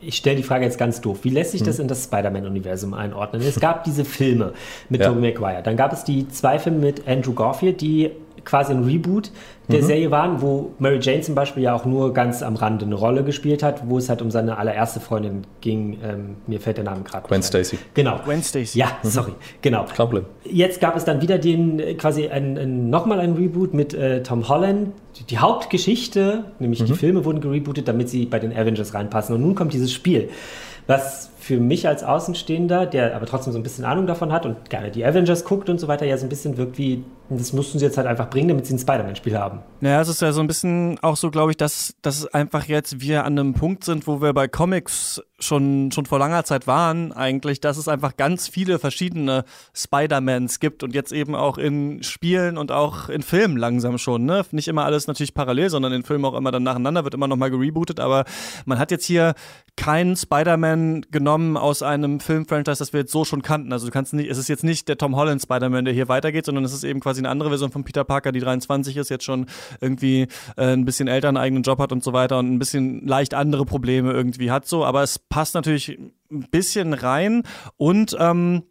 [0.00, 1.18] ich stelle die Frage jetzt ganz doof.
[1.22, 1.82] Wie lässt sich das hm.
[1.82, 3.42] in das Spider-Man-Universum einordnen?
[3.42, 4.52] Es gab diese Filme
[4.88, 5.08] mit ja.
[5.08, 5.62] Tobey Maguire.
[5.62, 8.12] Dann gab es die zwei Filme mit Andrew Garfield, die
[8.48, 9.30] quasi ein Reboot
[9.70, 9.86] der mhm.
[9.86, 13.22] Serie waren, wo Mary Jane zum Beispiel ja auch nur ganz am Rande eine Rolle
[13.22, 15.98] gespielt hat, wo es halt um seine allererste Freundin ging.
[16.02, 17.28] Ähm, mir fällt der Name gerade.
[17.28, 17.78] Gwen Stacy.
[17.92, 18.18] Genau.
[18.24, 18.78] Gwen Stacy.
[18.78, 19.08] Ja, mhm.
[19.08, 19.32] sorry.
[19.60, 19.84] Genau.
[19.84, 20.24] Kein Problem.
[20.44, 24.48] Jetzt gab es dann wieder den quasi ein, ein, nochmal ein Reboot mit äh, Tom
[24.48, 24.92] Holland.
[25.28, 26.86] Die Hauptgeschichte, nämlich mhm.
[26.86, 29.34] die Filme wurden gerebootet, damit sie bei den Avengers reinpassen.
[29.34, 30.30] Und nun kommt dieses Spiel,
[30.86, 34.70] was für mich als Außenstehender, der aber trotzdem so ein bisschen Ahnung davon hat und
[34.70, 37.78] gerne die Avengers guckt und so weiter, ja so ein bisschen wirkt wie, das mussten
[37.78, 39.60] sie jetzt halt einfach bringen, damit sie ein Spider-Man-Spiel haben.
[39.80, 43.00] Naja, es ist ja so ein bisschen auch so, glaube ich, dass, dass einfach jetzt
[43.00, 47.12] wir an einem Punkt sind, wo wir bei Comics schon, schon vor langer Zeit waren,
[47.12, 52.58] eigentlich, dass es einfach ganz viele verschiedene Spider-Mans gibt und jetzt eben auch in Spielen
[52.58, 54.24] und auch in Filmen langsam schon.
[54.24, 54.44] Ne?
[54.50, 57.50] Nicht immer alles natürlich parallel, sondern in Filmen auch immer dann nacheinander, wird immer nochmal
[57.50, 58.24] gerebootet, aber
[58.64, 59.34] man hat jetzt hier
[59.76, 63.72] keinen Spider-Man genommen, genommen aus einem Filmfranchise, das wir jetzt so schon kannten.
[63.72, 66.46] Also du kannst nicht, es ist jetzt nicht der Tom Holland Spider-Man, der hier weitergeht,
[66.46, 69.24] sondern es ist eben quasi eine andere Version von Peter Parker, die 23 ist, jetzt
[69.24, 69.46] schon
[69.80, 73.06] irgendwie äh, ein bisschen älter, einen eigenen Job hat und so weiter und ein bisschen
[73.06, 74.84] leicht andere Probleme irgendwie hat so.
[74.84, 75.98] Aber es passt natürlich
[76.30, 77.42] ein bisschen rein
[77.76, 78.62] und ähm,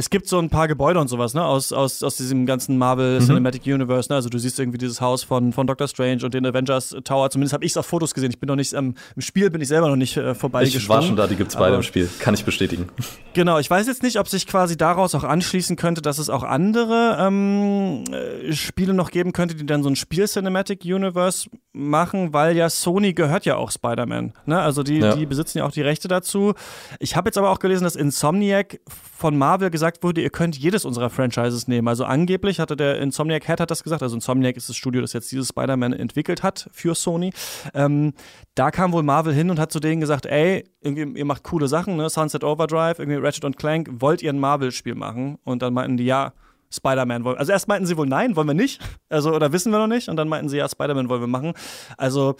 [0.00, 3.20] es gibt so ein paar Gebäude und sowas, ne, aus, aus, aus diesem ganzen Marvel
[3.20, 3.26] mhm.
[3.26, 4.16] Cinematic Universe, ne?
[4.16, 7.28] Also du siehst irgendwie dieses Haus von, von Doctor Strange und den Avengers Tower.
[7.28, 8.30] Zumindest habe ich es auf Fotos gesehen.
[8.30, 10.82] Ich bin noch nicht, ähm, im Spiel bin ich selber noch nicht äh, vorbeigesprungen.
[10.82, 12.08] Ich war schon da, die gibt es beide im Spiel.
[12.18, 12.88] Kann ich bestätigen.
[13.32, 16.42] Genau, ich weiß jetzt nicht, ob sich quasi daraus auch anschließen könnte, dass es auch
[16.42, 22.56] andere ähm, äh, Spiele noch geben könnte, die dann so ein Spiel-Cinematic Universe machen, weil
[22.56, 24.32] ja Sony gehört ja auch Spider-Man.
[24.46, 24.60] Ne?
[24.60, 25.14] Also die, ja.
[25.14, 26.54] die besitzen ja auch die Rechte dazu.
[26.98, 28.80] Ich habe jetzt aber auch gelesen, dass Insomniac
[29.16, 31.88] von Marvel gesagt wurde, ihr könnt jedes unserer Franchises nehmen.
[31.88, 35.12] Also angeblich hatte der Insomniac Head hat das gesagt, also Insomniac ist das Studio, das
[35.12, 37.32] jetzt dieses Spider-Man entwickelt hat für Sony.
[37.74, 38.12] Ähm,
[38.54, 41.96] da kam wohl Marvel hin und hat zu denen gesagt, ey, ihr macht coole Sachen,
[41.96, 42.08] ne?
[42.08, 45.38] Sunset Overdrive, irgendwie Ratchet und Clank, wollt ihr ein Marvel-Spiel machen?
[45.44, 46.32] Und dann meinten die, ja,
[46.72, 47.36] Spider-Man wollen.
[47.36, 48.80] Also erst meinten sie wohl nein, wollen wir nicht.
[49.08, 50.08] Also, oder wissen wir noch nicht.
[50.08, 51.52] Und dann meinten sie, ja, Spider-Man wollen wir machen.
[51.96, 52.36] Also,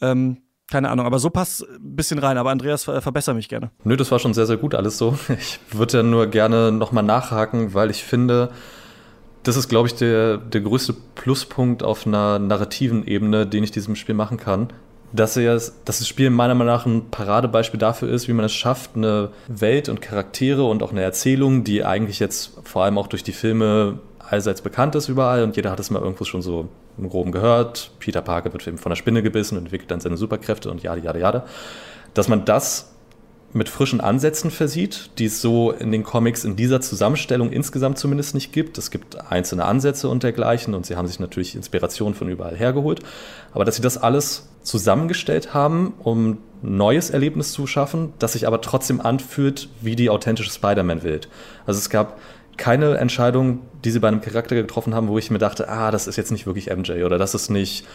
[0.00, 0.38] ähm,
[0.70, 2.38] keine Ahnung, aber so passt ein bisschen rein.
[2.38, 3.70] Aber Andreas, verbessere mich gerne.
[3.84, 5.18] Nö, das war schon sehr, sehr gut alles so.
[5.38, 8.50] Ich würde ja nur gerne nochmal nachhaken, weil ich finde,
[9.42, 13.96] das ist, glaube ich, der, der größte Pluspunkt auf einer narrativen Ebene, den ich diesem
[13.96, 14.68] Spiel machen kann
[15.12, 18.52] dass, er, dass das Spiel meiner Meinung nach ein Paradebeispiel dafür ist, wie man es
[18.52, 23.06] schafft, eine Welt und Charaktere und auch eine Erzählung, die eigentlich jetzt vor allem auch
[23.06, 26.68] durch die Filme allseits bekannt ist überall und jeder hat es mal irgendwo schon so
[26.98, 27.90] im Groben gehört.
[27.98, 31.00] Peter Parker wird eben von der Spinne gebissen und entwickelt dann seine Superkräfte und jade,
[31.00, 31.42] jade, jade.
[32.14, 32.94] Dass man das
[33.52, 38.34] mit frischen Ansätzen versieht, die es so in den Comics in dieser Zusammenstellung insgesamt zumindest
[38.34, 38.76] nicht gibt.
[38.76, 43.00] Es gibt einzelne Ansätze und dergleichen und sie haben sich natürlich Inspiration von überall hergeholt.
[43.52, 46.30] Aber dass sie das alles zusammengestellt haben, um
[46.62, 51.28] ein neues Erlebnis zu schaffen, das sich aber trotzdem anfühlt wie die authentische Spider-Man-Welt.
[51.64, 52.18] Also es gab
[52.58, 56.06] keine Entscheidung, die sie bei einem Charakter getroffen haben, wo ich mir dachte, ah, das
[56.06, 57.86] ist jetzt nicht wirklich MJ oder das ist nicht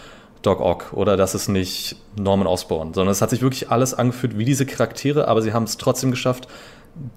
[0.42, 4.38] Doc Ock oder das ist nicht Norman Osborn, sondern es hat sich wirklich alles angefühlt
[4.38, 6.48] wie diese Charaktere, aber sie haben es trotzdem geschafft,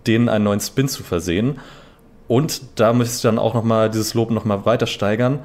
[0.07, 1.59] denen einen neuen Spin zu versehen.
[2.29, 5.41] Und da müsste ich dann auch nochmal dieses Lob nochmal weiter steigern.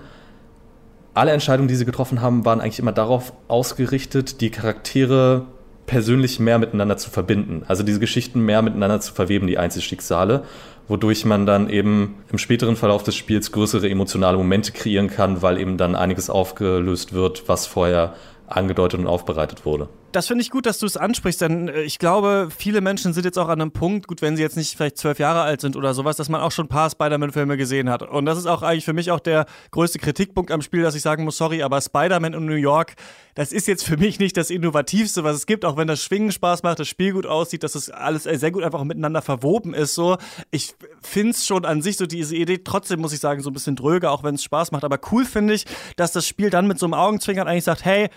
[1.14, 5.46] Alle Entscheidungen, die sie getroffen haben, waren eigentlich immer darauf ausgerichtet, die Charaktere
[5.86, 7.64] persönlich mehr miteinander zu verbinden.
[7.68, 10.44] Also diese Geschichten mehr miteinander zu verweben, die Einzelschicksale
[10.88, 15.58] wodurch man dann eben im späteren Verlauf des Spiels größere emotionale Momente kreieren kann, weil
[15.58, 18.16] eben dann einiges aufgelöst wird, was vorher
[18.48, 19.88] angedeutet und aufbereitet wurde.
[20.12, 23.26] Das finde ich gut, dass du es ansprichst, denn äh, ich glaube, viele Menschen sind
[23.26, 25.76] jetzt auch an einem Punkt, gut, wenn sie jetzt nicht vielleicht zwölf Jahre alt sind
[25.76, 28.04] oder sowas, dass man auch schon ein paar Spider-Man-Filme gesehen hat.
[28.04, 31.02] Und das ist auch eigentlich für mich auch der größte Kritikpunkt am Spiel, dass ich
[31.02, 32.96] sagen muss, sorry, aber Spider-Man in New York,
[33.36, 36.32] das ist jetzt für mich nicht das Innovativste, was es gibt, auch wenn das Schwingen
[36.32, 39.74] Spaß macht, das Spiel gut aussieht, dass das alles äh, sehr gut einfach miteinander verwoben
[39.74, 39.96] ist.
[39.96, 40.18] So,
[40.52, 43.54] ich finde es schon an sich so diese Idee, trotzdem muss ich sagen, so ein
[43.54, 44.84] bisschen dröge, auch wenn es Spaß macht.
[44.84, 48.10] Aber cool finde ich, dass das Spiel dann mit so einem Augenzwinkern eigentlich sagt, hey,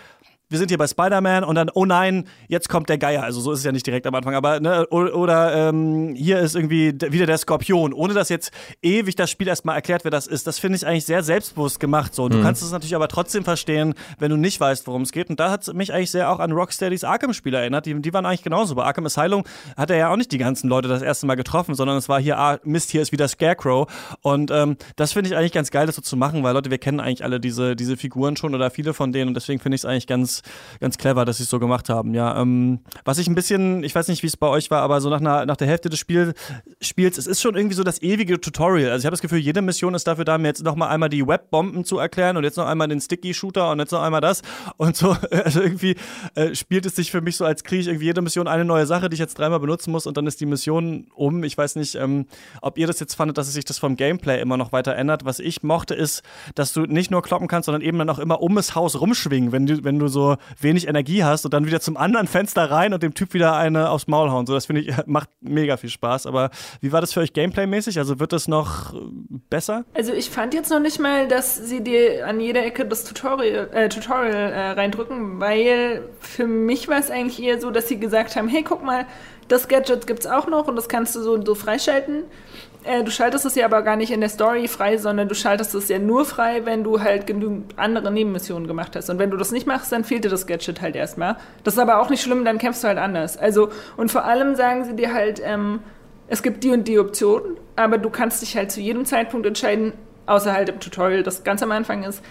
[0.49, 3.23] wir sind hier bei Spider-Man und dann, oh nein, jetzt kommt der Geier.
[3.23, 6.55] Also so ist es ja nicht direkt am Anfang, aber ne, oder ähm, hier ist
[6.55, 10.45] irgendwie wieder der Skorpion, ohne dass jetzt ewig das Spiel erstmal erklärt, wer das ist.
[10.45, 12.13] Das finde ich eigentlich sehr selbstbewusst gemacht.
[12.13, 12.43] So, du mhm.
[12.43, 15.29] kannst es natürlich aber trotzdem verstehen, wenn du nicht weißt, worum es geht.
[15.29, 17.87] Und da hat es mich eigentlich sehr auch an Rocksteadys Arkham-Spiele erinnert.
[17.87, 18.75] Die, die waren eigentlich genauso.
[18.75, 19.43] Bei Arkham Asylum
[19.75, 22.21] hat er ja auch nicht die ganzen Leute das erste Mal getroffen, sondern es war
[22.21, 23.87] hier, ah, Mist, hier ist wieder Scarecrow.
[24.21, 26.77] Und ähm, das finde ich eigentlich ganz geil, das so zu machen, weil Leute, wir
[26.77, 29.81] kennen eigentlich alle diese, diese Figuren schon oder viele von denen und deswegen finde ich
[29.81, 30.34] es eigentlich ganz
[30.79, 32.13] ganz, clever, dass sie es so gemacht haben.
[32.13, 35.01] Ja, ähm, was ich ein bisschen, ich weiß nicht, wie es bei euch war, aber
[35.01, 36.33] so nach, einer, nach der Hälfte des Spiel,
[36.81, 38.91] Spiels, es ist schon irgendwie so das ewige Tutorial.
[38.91, 41.09] Also ich habe das Gefühl, jede Mission ist dafür da, mir jetzt noch mal einmal
[41.09, 44.41] die Webbomben zu erklären und jetzt noch einmal den Sticky-Shooter und jetzt noch einmal das
[44.77, 45.15] und so.
[45.45, 45.95] Also irgendwie
[46.33, 48.85] äh, spielt es sich für mich so, als kriege ich irgendwie jede Mission eine neue
[48.85, 51.43] Sache, die ich jetzt dreimal benutzen muss und dann ist die Mission um.
[51.43, 52.25] Ich weiß nicht, ähm,
[52.61, 55.25] ob ihr das jetzt fandet, dass sich das vom Gameplay immer noch weiter ändert.
[55.25, 56.23] Was ich mochte, ist,
[56.55, 59.51] dass du nicht nur kloppen kannst, sondern eben dann auch immer um das Haus rumschwingen,
[59.51, 60.24] wenn du, wenn du so
[60.59, 63.89] wenig Energie hast und dann wieder zum anderen Fenster rein und dem Typ wieder eine
[63.89, 64.45] aufs Maul hauen.
[64.45, 66.25] So, das finde ich, macht mega viel Spaß.
[66.25, 66.49] Aber
[66.81, 67.97] wie war das für euch Gameplay-mäßig?
[67.97, 68.93] Also wird das noch
[69.49, 69.85] besser?
[69.93, 73.69] Also ich fand jetzt noch nicht mal, dass sie dir an jeder Ecke das Tutorial,
[73.73, 78.35] äh, Tutorial äh, reindrücken, weil für mich war es eigentlich eher so, dass sie gesagt
[78.35, 79.05] haben, hey, guck mal,
[79.47, 82.23] das Gadget gibt es auch noch und das kannst du so und so freischalten.
[82.85, 85.73] Äh, du schaltest es ja aber gar nicht in der Story frei, sondern du schaltest
[85.73, 89.09] es ja nur frei, wenn du halt genügend andere Nebenmissionen gemacht hast.
[89.09, 91.37] Und wenn du das nicht machst, dann fehlt dir das Gadget halt erstmal.
[91.63, 93.37] Das ist aber auch nicht schlimm, dann kämpfst du halt anders.
[93.37, 95.79] Also, und vor allem sagen sie dir halt, ähm,
[96.27, 99.93] es gibt die und die Optionen, aber du kannst dich halt zu jedem Zeitpunkt entscheiden,
[100.27, 102.23] außer halt im Tutorial, das ganz am Anfang ist,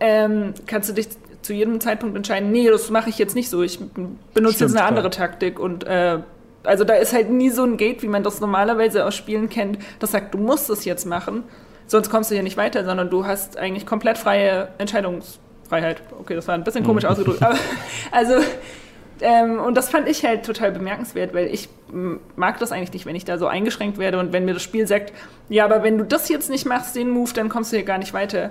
[0.00, 1.08] ähm, kannst du dich
[1.42, 4.76] zu jedem Zeitpunkt entscheiden, nee, das mache ich jetzt nicht so, ich benutze Stimmt, jetzt
[4.76, 5.28] eine andere klar.
[5.28, 6.18] Taktik und äh,
[6.64, 9.78] also da ist halt nie so ein Gate, wie man das normalerweise aus Spielen kennt,
[9.98, 11.44] das sagt, du musst es jetzt machen,
[11.86, 16.02] sonst kommst du hier nicht weiter, sondern du hast eigentlich komplett freie Entscheidungsfreiheit.
[16.18, 17.10] Okay, das war ein bisschen komisch mhm.
[17.10, 17.56] ausgedrückt, aber
[18.12, 18.34] also
[19.22, 21.68] ähm, und das fand ich halt total bemerkenswert, weil ich
[22.36, 24.86] mag das eigentlich nicht, wenn ich da so eingeschränkt werde und wenn mir das Spiel
[24.86, 25.12] sagt,
[25.48, 27.98] ja, aber wenn du das jetzt nicht machst, den Move, dann kommst du hier gar
[27.98, 28.50] nicht weiter.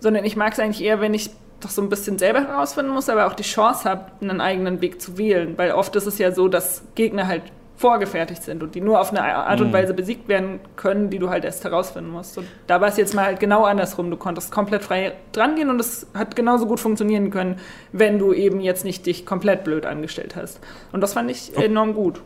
[0.00, 3.08] Sondern ich mag es eigentlich eher, wenn ich doch so ein bisschen selber herausfinden muss,
[3.08, 5.58] aber auch die Chance habe, einen eigenen Weg zu wählen.
[5.58, 7.42] Weil oft ist es ja so, dass Gegner halt
[7.78, 9.72] vorgefertigt sind und die nur auf eine Art und mhm.
[9.72, 12.36] Weise besiegt werden können, die du halt erst herausfinden musst.
[12.36, 14.10] Und da war es jetzt mal halt genau andersrum.
[14.10, 17.60] Du konntest komplett frei drangehen und es hat genauso gut funktionieren können,
[17.92, 20.58] wenn du eben jetzt nicht dich komplett blöd angestellt hast.
[20.90, 22.20] Und das fand ich enorm gut.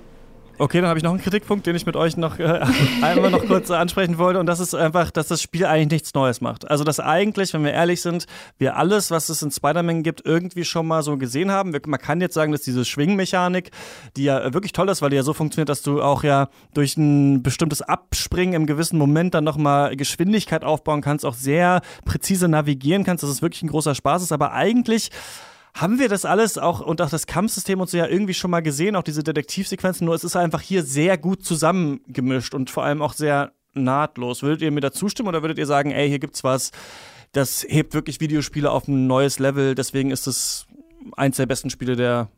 [0.58, 2.60] Okay, dann habe ich noch einen Kritikpunkt, den ich mit euch noch äh,
[3.02, 4.38] einmal noch kurz ansprechen wollte.
[4.38, 6.70] Und das ist einfach, dass das Spiel eigentlich nichts Neues macht.
[6.70, 8.26] Also, dass eigentlich, wenn wir ehrlich sind,
[8.58, 11.74] wir alles, was es in Spider-Man gibt, irgendwie schon mal so gesehen haben.
[11.86, 13.70] man kann jetzt sagen, dass diese Schwingmechanik,
[14.16, 16.96] die ja wirklich toll ist, weil die ja so funktioniert, dass du auch ja durch
[16.96, 23.04] ein bestimmtes Abspringen im gewissen Moment dann nochmal Geschwindigkeit aufbauen kannst, auch sehr präzise navigieren
[23.04, 24.32] kannst, dass es wirklich ein großer Spaß ist.
[24.32, 25.10] Aber eigentlich
[25.74, 28.60] haben wir das alles auch und auch das Kampfsystem und so ja irgendwie schon mal
[28.60, 33.00] gesehen, auch diese Detektivsequenzen, nur es ist einfach hier sehr gut zusammengemischt und vor allem
[33.00, 34.42] auch sehr nahtlos.
[34.42, 36.72] Würdet ihr mir da zustimmen oder würdet ihr sagen, ey, hier gibt's was,
[37.32, 40.66] das hebt wirklich Videospiele auf ein neues Level, deswegen ist es
[41.16, 42.28] eins der besten Spiele der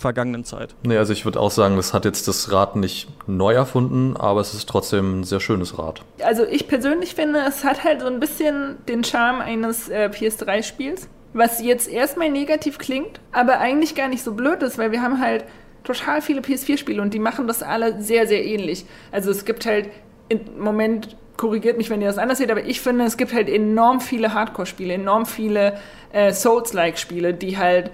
[0.00, 0.74] vergangenen Zeit.
[0.82, 4.40] Nee, also ich würde auch sagen, das hat jetzt das Rad nicht neu erfunden, aber
[4.40, 6.02] es ist trotzdem ein sehr schönes Rad.
[6.24, 11.08] Also ich persönlich finde, es hat halt so ein bisschen den Charme eines äh, PS3-Spiels
[11.32, 15.20] was jetzt erstmal negativ klingt, aber eigentlich gar nicht so blöd ist, weil wir haben
[15.20, 15.44] halt
[15.84, 18.84] total viele PS4-Spiele und die machen das alle sehr, sehr ähnlich.
[19.12, 19.88] Also es gibt halt
[20.28, 23.48] im Moment, korrigiert mich, wenn ihr das anders seht, aber ich finde, es gibt halt
[23.48, 25.78] enorm viele Hardcore-Spiele, enorm viele
[26.12, 27.90] äh, Souls-like-Spiele, die halt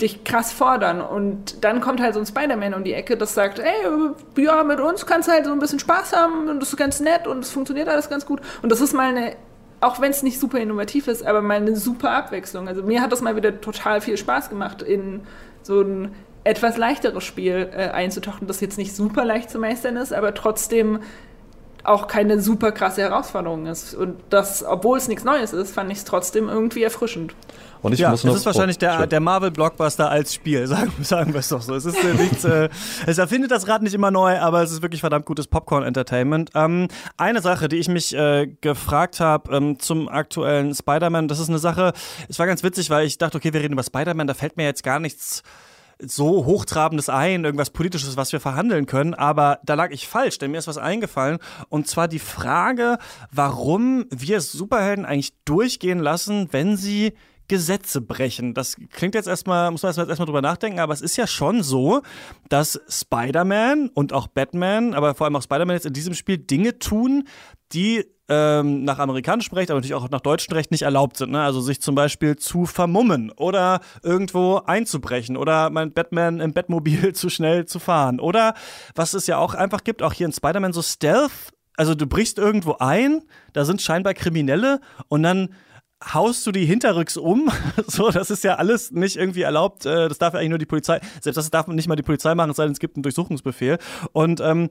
[0.00, 1.00] dich krass fordern.
[1.00, 4.80] Und dann kommt halt so ein Spider-Man um die Ecke, das sagt, ey, ja, mit
[4.80, 7.40] uns kannst du halt so ein bisschen Spaß haben und das ist ganz nett und
[7.40, 8.40] es funktioniert alles ganz gut.
[8.62, 9.34] Und das ist mal eine
[9.80, 12.68] auch wenn es nicht super innovativ ist, aber mal eine super Abwechslung.
[12.68, 15.22] Also mir hat das mal wieder total viel Spaß gemacht, in
[15.62, 16.14] so ein
[16.44, 21.00] etwas leichteres Spiel äh, einzutauchen, das jetzt nicht super leicht zu meistern ist, aber trotzdem
[21.82, 23.94] auch keine super krasse Herausforderung ist.
[23.94, 27.34] Und das, obwohl es nichts Neues ist, fand ich es trotzdem irgendwie erfrischend.
[27.82, 30.92] Und ich ja, muss noch, es ist wahrscheinlich oh, der, der Marvel-Blockbuster als Spiel, sagen,
[31.02, 31.74] sagen wir es doch so.
[31.74, 32.68] Es, ist, äh, nichts, äh,
[33.06, 36.50] es erfindet das Rad nicht immer neu, aber es ist wirklich verdammt gutes Popcorn-Entertainment.
[36.54, 41.48] Ähm, eine Sache, die ich mich äh, gefragt habe ähm, zum aktuellen Spider-Man, das ist
[41.48, 41.92] eine Sache,
[42.28, 44.64] es war ganz witzig, weil ich dachte, okay, wir reden über Spider-Man, da fällt mir
[44.64, 45.42] jetzt gar nichts
[46.02, 49.14] so hochtrabendes ein, irgendwas Politisches, was wir verhandeln können.
[49.14, 51.38] Aber da lag ich falsch, denn mir ist was eingefallen.
[51.68, 52.98] Und zwar die Frage,
[53.30, 57.12] warum wir Superhelden eigentlich durchgehen lassen, wenn sie
[57.50, 58.54] Gesetze brechen.
[58.54, 61.64] Das klingt jetzt erstmal, muss man jetzt erstmal drüber nachdenken, aber es ist ja schon
[61.64, 62.00] so,
[62.48, 66.78] dass Spider-Man und auch Batman, aber vor allem auch Spider-Man jetzt in diesem Spiel Dinge
[66.78, 67.24] tun,
[67.72, 71.32] die ähm, nach amerikanischem Recht, aber natürlich auch nach deutschem Recht nicht erlaubt sind.
[71.32, 71.42] Ne?
[71.42, 77.30] Also sich zum Beispiel zu vermummen oder irgendwo einzubrechen oder mein Batman im Batmobil zu
[77.30, 78.20] schnell zu fahren.
[78.20, 78.54] Oder
[78.94, 81.32] was es ja auch einfach gibt, auch hier in Spider-Man so Stealth.
[81.76, 83.22] Also du brichst irgendwo ein,
[83.54, 85.48] da sind scheinbar Kriminelle und dann
[86.02, 87.50] haust du die hinterrücks um.
[87.86, 89.86] so, das ist ja alles nicht irgendwie erlaubt.
[89.86, 91.00] Äh, das darf ja eigentlich nur die Polizei.
[91.20, 93.78] Selbst das darf nicht mal die Polizei machen, es sei denn, es gibt einen Durchsuchungsbefehl.
[94.12, 94.70] Und ähm,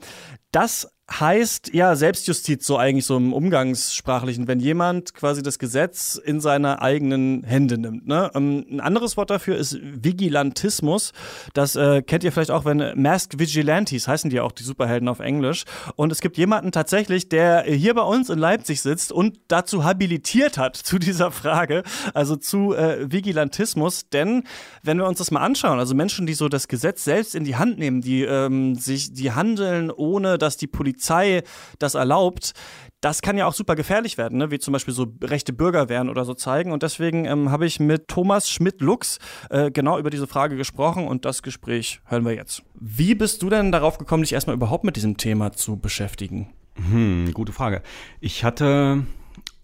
[0.52, 6.40] das heißt ja Selbstjustiz so eigentlich so im Umgangssprachlichen, wenn jemand quasi das Gesetz in
[6.40, 8.08] seine eigenen Hände nimmt.
[8.08, 8.30] Ne?
[8.36, 11.12] Ähm, ein anderes Wort dafür ist Vigilantismus.
[11.54, 15.20] Das äh, kennt ihr vielleicht auch, wenn Masked Vigilantes heißen die auch die Superhelden auf
[15.20, 15.66] Englisch.
[15.96, 20.58] Und es gibt jemanden tatsächlich, der hier bei uns in Leipzig sitzt und dazu habilitiert
[20.58, 24.10] hat zu dieser Frage, also zu äh, Vigilantismus.
[24.10, 24.44] Denn
[24.84, 27.56] wenn wir uns das mal anschauen, also Menschen, die so das Gesetz selbst in die
[27.56, 31.44] Hand nehmen, die ähm, sich, die handeln, ohne dass die Polizei Polizei
[31.80, 32.54] das erlaubt,
[33.00, 34.52] das kann ja auch super gefährlich werden, ne?
[34.52, 36.74] wie zum Beispiel so rechte Bürger werden oder so zeigen.
[36.74, 41.24] Und deswegen ähm, habe ich mit Thomas Schmidt-Lux äh, genau über diese Frage gesprochen und
[41.24, 42.64] das Gespräch hören wir jetzt.
[42.74, 46.50] Wie bist du denn darauf gekommen, dich erstmal überhaupt mit diesem Thema zu beschäftigen?
[46.76, 47.82] Hm, gute Frage.
[48.20, 49.06] Ich hatte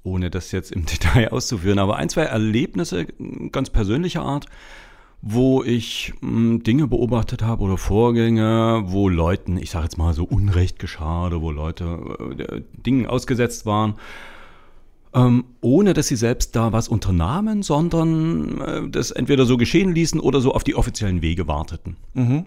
[0.04, 3.08] ohne das jetzt im Detail auszuführen, aber ein, zwei Erlebnisse
[3.52, 4.46] ganz persönlicher Art
[5.28, 10.14] wo ich mh, hm, Dinge beobachtet habe oder Vorgänge, wo Leuten, ich sage jetzt mal
[10.14, 11.98] so Unrecht geschah oder wo Leute
[12.38, 13.96] äh, Dingen ausgesetzt waren,
[15.16, 20.20] ähm, ohne dass sie selbst da was unternahmen, sondern äh, das entweder so geschehen ließen
[20.20, 21.98] oder so auf die offiziellen Wege warteten.
[22.14, 22.46] Mhm.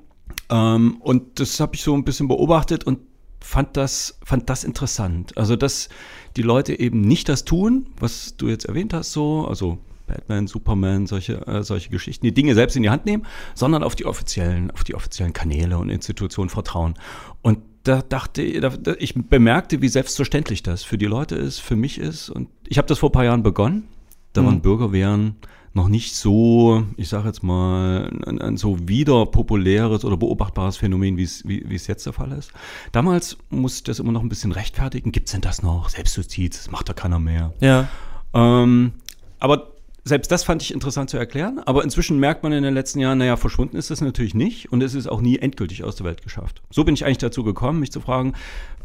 [0.49, 3.01] Ähm, und das habe ich so ein bisschen beobachtet und
[3.41, 5.37] fand das, fand das interessant.
[5.37, 5.89] Also, dass
[6.37, 9.79] die Leute eben nicht das tun, was du jetzt erwähnt hast, so, also
[10.09, 13.95] Batman, Superman, solche, äh, solche Geschichten, die Dinge selbst in die Hand nehmen, sondern auf
[13.95, 16.95] die offiziellen, auf die offiziellen Kanäle und Institutionen vertrauen.
[17.43, 22.29] Und da dachte ich, bemerkte, wie selbstverständlich das für die Leute ist, für mich ist.
[22.29, 23.89] Und ich habe das vor ein paar Jahren begonnen.
[24.33, 24.63] Da waren mhm.
[24.63, 25.37] Bürgerwehren
[25.75, 31.17] noch nicht so, ich sage jetzt mal, ein, ein, so wieder populäres oder beobachtbares Phänomen,
[31.17, 32.53] wie es wie, es jetzt der Fall ist.
[32.93, 35.13] Damals musste ich das immer noch ein bisschen rechtfertigen.
[35.13, 35.89] Gibt es denn das noch?
[35.89, 37.55] Selbstjustiz, das macht da keiner mehr.
[37.61, 37.89] Ja.
[38.35, 38.93] Ähm,
[39.39, 39.73] aber
[40.09, 43.19] selbst das fand ich interessant zu erklären, aber inzwischen merkt man in den letzten Jahren,
[43.19, 46.23] naja, verschwunden ist das natürlich nicht und es ist auch nie endgültig aus der Welt
[46.23, 46.63] geschafft.
[46.71, 48.35] So bin ich eigentlich dazu gekommen, mich zu fragen,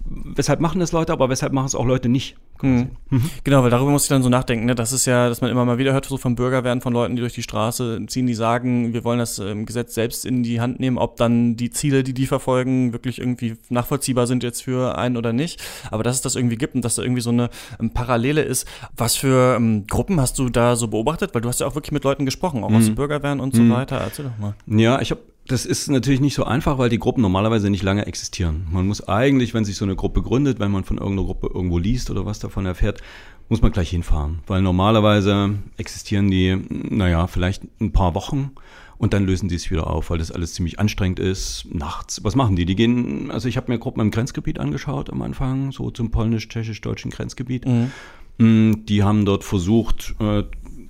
[0.06, 2.36] weshalb machen das Leute, aber weshalb machen es auch Leute nicht?
[2.62, 2.92] Mhm.
[3.10, 3.30] Mhm.
[3.44, 4.66] Genau, weil darüber muss ich dann so nachdenken.
[4.66, 4.76] Ne?
[4.76, 7.20] Das ist ja, dass man immer mal wieder hört, so vom Bürgerwehren von Leuten, die
[7.20, 10.80] durch die Straße ziehen, die sagen, wir wollen das ähm, Gesetz selbst in die Hand
[10.80, 15.18] nehmen, ob dann die Ziele, die die verfolgen, wirklich irgendwie nachvollziehbar sind jetzt für einen
[15.18, 15.62] oder nicht.
[15.92, 18.68] Aber dass es das irgendwie gibt und dass da irgendwie so eine ähm, Parallele ist.
[18.96, 21.13] Was für ähm, Gruppen hast du da so beobachtet?
[21.22, 22.78] Weil du hast ja auch wirklich mit Leuten gesprochen, auch mhm.
[22.78, 23.72] aus Bürgerwehren und so mhm.
[23.72, 23.98] weiter.
[23.98, 24.56] Erzähl doch mal.
[24.68, 28.06] Ja, ich habe das ist natürlich nicht so einfach, weil die Gruppen normalerweise nicht lange
[28.06, 28.66] existieren.
[28.72, 31.78] Man muss eigentlich, wenn sich so eine Gruppe gründet, wenn man von irgendeiner Gruppe irgendwo
[31.78, 33.02] liest oder was davon erfährt,
[33.50, 34.40] muss man gleich hinfahren.
[34.48, 38.52] Weil normalerweise existieren die, naja, vielleicht ein paar Wochen
[38.98, 41.66] und dann lösen die es wieder auf, weil das alles ziemlich anstrengend ist.
[41.70, 42.66] Nachts, was machen die?
[42.66, 47.12] Die gehen, also ich habe mir Gruppen im Grenzgebiet angeschaut am Anfang, so zum polnisch-tschechisch-deutschen
[47.12, 47.66] Grenzgebiet.
[47.66, 47.92] Mhm.
[48.38, 50.44] Mm, die haben dort versucht, äh,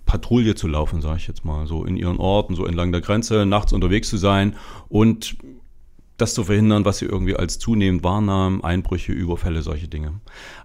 [0.05, 3.45] Patrouille zu laufen, sage ich jetzt mal, so in ihren Orten, so entlang der Grenze,
[3.45, 4.55] nachts unterwegs zu sein
[4.89, 5.37] und
[6.17, 10.21] das zu verhindern, was sie irgendwie als zunehmend wahrnahmen, Einbrüche, Überfälle, solche Dinge.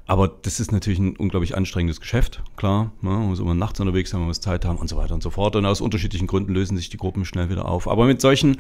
[0.07, 2.93] Aber das ist natürlich ein unglaublich anstrengendes Geschäft, klar.
[3.01, 3.11] Ne?
[3.11, 5.31] Man muss immer nachts unterwegs sein, man muss Zeit haben und so weiter und so
[5.31, 5.57] fort.
[5.57, 7.89] Und aus unterschiedlichen Gründen lösen sich die Gruppen schnell wieder auf.
[7.89, 8.59] Aber mit solchen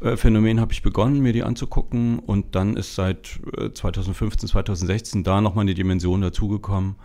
[0.00, 2.18] äh, Phänomenen habe ich begonnen, mir die anzugucken.
[2.18, 6.96] Und dann ist seit äh, 2015, 2016 da nochmal eine Dimension dazugekommen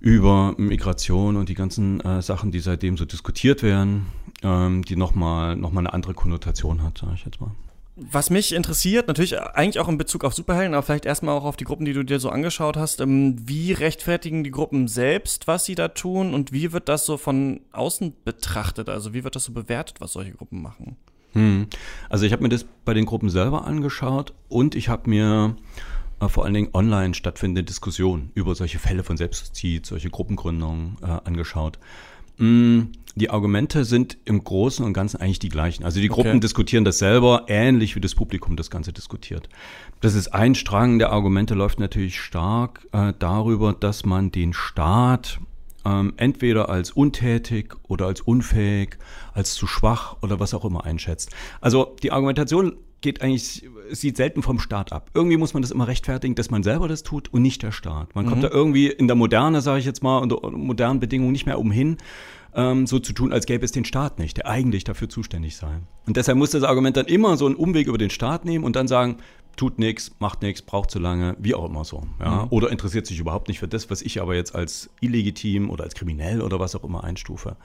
[0.00, 4.06] über Migration und die ganzen äh, Sachen, die seitdem so diskutiert werden,
[4.42, 7.52] ähm, die nochmal noch mal eine andere Konnotation hat, sage ich jetzt mal.
[7.96, 11.56] Was mich interessiert, natürlich eigentlich auch in Bezug auf Superhelden, aber vielleicht erstmal auch auf
[11.56, 15.66] die Gruppen, die du dir so angeschaut hast, ähm, wie rechtfertigen die Gruppen selbst, was
[15.66, 18.88] sie da tun und wie wird das so von außen betrachtet?
[18.88, 20.96] Also wie wird das so bewertet, was solche Gruppen machen?
[21.32, 21.66] Hm.
[22.08, 25.80] Also ich habe mir das bei den Gruppen selber angeschaut und ich habe mir äh,
[26.28, 31.78] vor allen Dingen online stattfindende Diskussionen über solche Fälle von Selbstjustiz, solche Gruppengründungen äh, angeschaut.
[32.38, 35.84] Mm, die Argumente sind im Großen und Ganzen eigentlich die gleichen.
[35.84, 36.40] Also die Gruppen okay.
[36.40, 39.48] diskutieren das selber, ähnlich wie das Publikum das Ganze diskutiert.
[40.00, 45.40] Das ist ein Strang der Argumente, läuft natürlich stark äh, darüber, dass man den Staat
[45.84, 48.98] ähm, entweder als untätig oder als unfähig,
[49.32, 51.30] als zu schwach oder was auch immer einschätzt.
[51.60, 55.10] Also die Argumentation geht eigentlich, sieht selten vom Staat ab.
[55.14, 58.14] Irgendwie muss man das immer rechtfertigen, dass man selber das tut und nicht der Staat.
[58.14, 58.30] Man mhm.
[58.30, 61.58] kommt da irgendwie in der Moderne, sage ich jetzt mal, unter modernen Bedingungen nicht mehr
[61.58, 61.96] umhin,
[62.54, 65.80] ähm, so zu tun, als gäbe es den Staat nicht, der eigentlich dafür zuständig sei.
[66.06, 68.76] Und deshalb muss das Argument dann immer so einen Umweg über den Staat nehmen und
[68.76, 69.18] dann sagen,
[69.56, 72.06] tut nichts, macht nichts, braucht zu lange, wie auch immer so.
[72.18, 72.44] Ja?
[72.44, 72.48] Mhm.
[72.50, 75.94] Oder interessiert sich überhaupt nicht für das, was ich aber jetzt als illegitim oder als
[75.94, 77.56] kriminell oder was auch immer einstufe.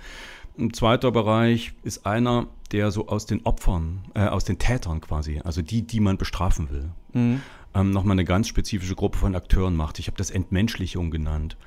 [0.57, 5.41] Ein zweiter Bereich ist einer, der so aus den Opfern, äh, aus den Tätern quasi,
[5.43, 7.41] also die, die man bestrafen will, mhm.
[7.73, 9.99] ähm, nochmal eine ganz spezifische Gruppe von Akteuren macht.
[9.99, 11.57] Ich habe das Entmenschlichung genannt.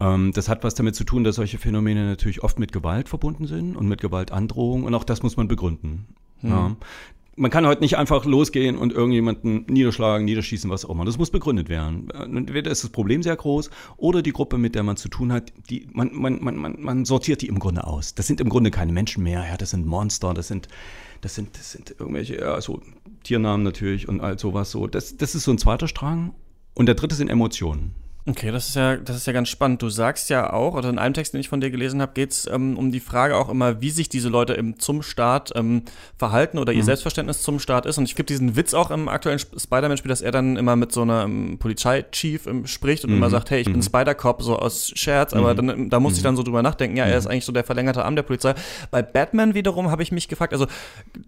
[0.00, 3.46] Ähm, das hat was damit zu tun, dass solche Phänomene natürlich oft mit Gewalt verbunden
[3.46, 6.06] sind und mit Gewaltandrohung und auch das muss man begründen.
[6.40, 6.50] Mhm.
[6.50, 6.76] Ja
[7.36, 11.04] man kann heute nicht einfach losgehen und irgendjemanden niederschlagen, niederschießen, was auch immer.
[11.04, 12.10] Das muss begründet werden.
[12.10, 15.52] Entweder ist das Problem sehr groß oder die Gruppe, mit der man zu tun hat,
[15.70, 18.14] die, man, man, man, man sortiert die im Grunde aus.
[18.14, 20.68] Das sind im Grunde keine Menschen mehr, ja, das sind Monster, das sind,
[21.22, 22.82] das sind, das sind irgendwelche, ja, so
[23.22, 24.86] Tiernamen natürlich und all sowas so.
[24.86, 26.34] Das, das ist so ein zweiter Strang.
[26.74, 27.94] Und der dritte sind Emotionen.
[28.24, 29.82] Okay, das ist ja, das ist ja ganz spannend.
[29.82, 32.30] Du sagst ja auch, oder in einem Text, den ich von dir gelesen habe, geht
[32.30, 35.82] es ähm, um die Frage auch immer, wie sich diese Leute im, zum Staat ähm,
[36.16, 36.86] verhalten oder ihr mhm.
[36.86, 37.98] Selbstverständnis zum Staat ist.
[37.98, 41.02] Und ich gibt diesen Witz auch im aktuellen Spider-Man-Spiel, dass er dann immer mit so
[41.02, 43.16] einem Polizeichief ähm, spricht und mhm.
[43.16, 43.82] immer sagt, hey, ich bin mhm.
[43.82, 45.66] Spider-Cop, so aus Scherz, aber mhm.
[45.66, 46.24] dann, da muss ich mhm.
[46.24, 48.54] dann so drüber nachdenken, ja, er ist eigentlich so der verlängerte Arm der Polizei.
[48.92, 50.68] Bei Batman wiederum habe ich mich gefragt, also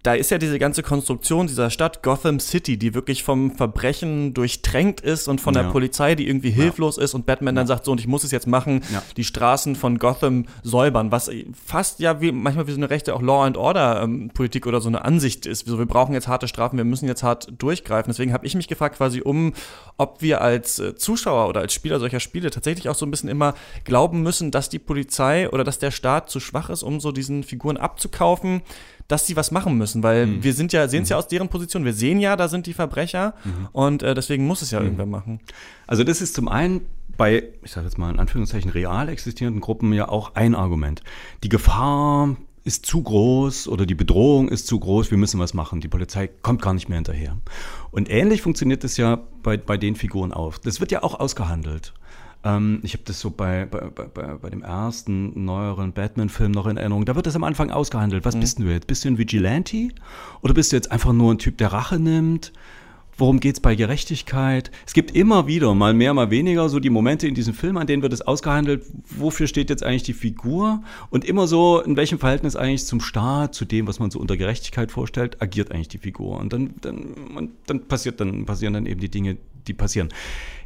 [0.05, 5.01] da ist ja diese ganze Konstruktion dieser Stadt Gotham City, die wirklich vom Verbrechen durchtränkt
[5.01, 5.64] ist und von ja.
[5.64, 7.61] der Polizei, die irgendwie hilflos hilflos ist und Batman ja.
[7.61, 9.03] dann sagt so, und ich muss es jetzt machen, ja.
[9.16, 11.30] die Straßen von Gotham säubern, was
[11.66, 14.80] fast ja wie manchmal wie so eine rechte auch Law and Order ähm, Politik oder
[14.80, 15.66] so eine Ansicht ist.
[15.66, 18.11] So, wir brauchen jetzt harte Strafen, wir müssen jetzt hart durchgreifen.
[18.11, 19.53] Deswegen habe ich mich gefragt quasi um,
[19.97, 23.28] ob wir als äh, Zuschauer oder als Spieler solcher Spiele tatsächlich auch so ein bisschen
[23.28, 23.55] immer
[23.85, 27.43] glauben müssen, dass die Polizei oder dass der Staat zu schwach ist, um so diesen
[27.43, 28.62] Figuren abzukaufen
[29.09, 30.44] dass sie was machen müssen, weil mhm.
[30.44, 31.18] wir sind ja, sehen es ja mhm.
[31.18, 31.84] aus deren Position.
[31.84, 33.68] Wir sehen ja, da sind die Verbrecher mhm.
[33.72, 34.86] und äh, deswegen muss es ja mhm.
[34.86, 35.40] irgendwer machen.
[35.86, 36.82] Also das ist zum einen
[37.16, 41.02] bei, ich sage jetzt mal in Anführungszeichen, real existierenden Gruppen ja auch ein Argument.
[41.42, 45.80] Die Gefahr ist zu groß oder die Bedrohung ist zu groß, wir müssen was machen.
[45.80, 47.36] Die Polizei kommt gar nicht mehr hinterher.
[47.90, 50.57] Und ähnlich funktioniert es ja bei, bei den Figuren auch.
[50.57, 51.92] Das wird ja auch ausgehandelt.
[52.45, 56.76] Ähm, ich habe das so bei, bei, bei, bei dem ersten neueren Batman-Film noch in
[56.76, 57.05] Erinnerung.
[57.05, 58.24] Da wird das am Anfang ausgehandelt.
[58.24, 58.40] Was mhm.
[58.40, 58.86] bist du jetzt?
[58.86, 59.88] Bist du ein Vigilante?
[60.42, 62.53] Oder bist du jetzt einfach nur ein Typ, der Rache nimmt?
[63.16, 64.72] Worum geht es bei Gerechtigkeit?
[64.86, 67.86] Es gibt immer wieder, mal mehr, mal weniger, so die Momente in diesem Film, an
[67.86, 72.18] denen wird es ausgehandelt, wofür steht jetzt eigentlich die Figur und immer so, in welchem
[72.18, 75.99] Verhältnis eigentlich zum Staat, zu dem, was man so unter Gerechtigkeit vorstellt, agiert eigentlich die
[75.99, 76.40] Figur.
[76.40, 79.36] Und dann, dann, und dann passiert dann, passieren dann eben die Dinge,
[79.66, 80.08] die passieren.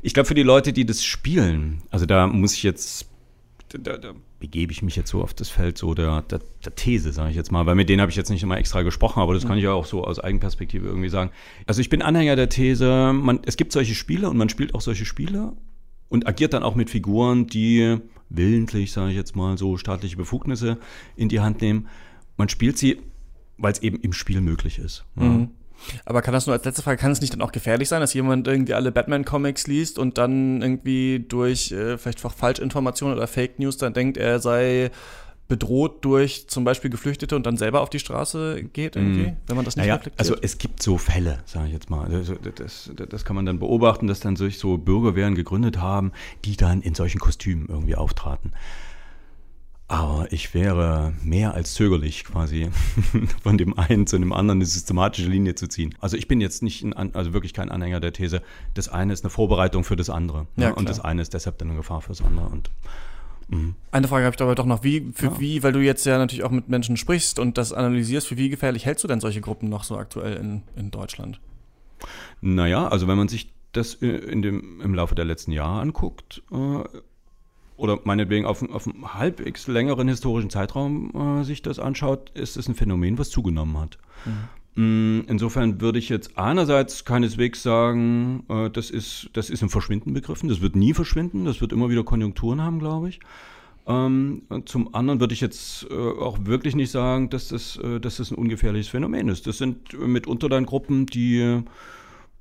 [0.03, 3.09] Ich glaube, für die Leute, die das spielen, also da muss ich jetzt,
[3.69, 7.13] da, da begebe ich mich jetzt so auf das Feld so der, der, der These,
[7.13, 9.35] sage ich jetzt mal, weil mit denen habe ich jetzt nicht immer extra gesprochen, aber
[9.35, 11.31] das kann ich ja auch so aus Eigenperspektive irgendwie sagen.
[11.67, 14.81] Also ich bin Anhänger der These, man, es gibt solche Spiele und man spielt auch
[14.81, 15.55] solche Spiele
[16.09, 20.79] und agiert dann auch mit Figuren, die willentlich, sage ich jetzt mal, so staatliche Befugnisse
[21.17, 21.89] in die Hand nehmen.
[22.37, 23.01] Man spielt sie,
[23.57, 25.05] weil es eben im Spiel möglich ist.
[25.17, 25.51] Mhm.
[26.05, 28.15] Aber kann das nur als letzte Frage, kann es nicht dann auch gefährlich sein, dass
[28.15, 33.59] jemand irgendwie alle Batman-Comics liest und dann irgendwie durch äh, vielleicht auch Falschinformationen oder Fake
[33.59, 34.91] News dann denkt, er sei
[35.49, 39.37] bedroht durch zum Beispiel Geflüchtete und dann selber auf die Straße geht irgendwie, mm.
[39.47, 40.21] wenn man das nicht naja, reflektiert?
[40.21, 42.07] Also es gibt so Fälle, sage ich jetzt mal.
[42.11, 46.13] Das, das, das, kann man dann beobachten, dass dann sich so Bürgerwehren gegründet haben,
[46.45, 48.53] die dann in solchen Kostümen irgendwie auftraten.
[49.91, 52.69] Aber ich wäre mehr als zögerlich, quasi
[53.43, 55.95] von dem einen zu dem anderen eine systematische Linie zu ziehen.
[55.99, 58.43] Also ich bin jetzt nicht, ein, also wirklich kein Anhänger der These,
[58.75, 60.47] das eine ist eine Vorbereitung für das andere.
[60.57, 60.67] Ne?
[60.67, 62.49] Ja, und das eine ist deshalb dann eine Gefahr für das andere.
[62.49, 62.71] Und,
[63.49, 63.75] mh.
[63.91, 64.85] eine Frage habe ich dabei doch noch.
[64.85, 65.41] Wie, für ja.
[65.41, 68.51] wie, weil du jetzt ja natürlich auch mit Menschen sprichst und das analysierst, für wie
[68.51, 71.41] gefährlich hältst du denn solche Gruppen noch so aktuell in, in Deutschland?
[72.43, 76.83] Naja, also wenn man sich das in dem, im Laufe der letzten Jahre anguckt, äh,
[77.79, 82.69] oder meinetwegen auf, auf einem halbwegs längeren historischen Zeitraum äh, sich das anschaut, ist es
[82.69, 83.99] ein Phänomen, was zugenommen hat.
[84.27, 85.25] Mhm.
[85.27, 90.49] Insofern würde ich jetzt einerseits keineswegs sagen, äh, das, ist, das ist im Verschwinden begriffen.
[90.49, 91.47] Das wird nie verschwinden.
[91.47, 93.19] Das wird immer wieder Konjunkturen haben, glaube ich.
[93.89, 98.19] Ähm, zum anderen würde ich jetzt äh, auch wirklich nicht sagen, dass das, äh, dass
[98.19, 99.49] das ein ungefährliches Phänomen ist.
[99.49, 101.65] Das sind mitunter dann Gruppen, die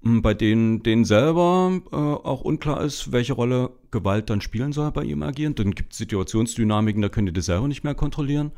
[0.04, 5.04] bei denen, denen selber äh, auch unklar ist, welche Rolle Gewalt dann spielen soll bei
[5.04, 5.56] ihrem Agieren.
[5.56, 8.52] Dann gibt es Situationsdynamiken, da können die das selber nicht mehr kontrollieren.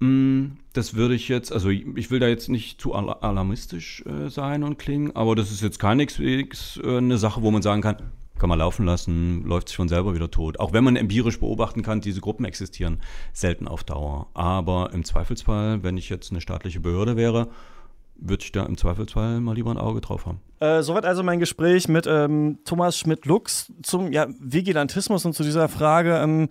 [0.00, 4.62] Mm, das würde ich jetzt, also ich will da jetzt nicht zu alarmistisch äh, sein
[4.62, 7.96] und klingen, aber das ist jetzt keineswegs äh, eine Sache, wo man sagen kann,
[8.38, 10.60] kann man laufen lassen, läuft sich von selber wieder tot.
[10.60, 13.00] Auch wenn man empirisch beobachten kann, diese Gruppen existieren
[13.32, 14.28] selten auf Dauer.
[14.34, 17.48] Aber im Zweifelsfall, wenn ich jetzt eine staatliche Behörde wäre,
[18.18, 20.40] würde ich da im Zweifelsfall mal lieber ein Auge drauf haben.
[20.60, 25.68] Äh, soweit also mein Gespräch mit ähm, Thomas Schmidt-Lux zum ja, Vigilantismus und zu dieser
[25.68, 26.16] Frage.
[26.18, 26.48] Ähm,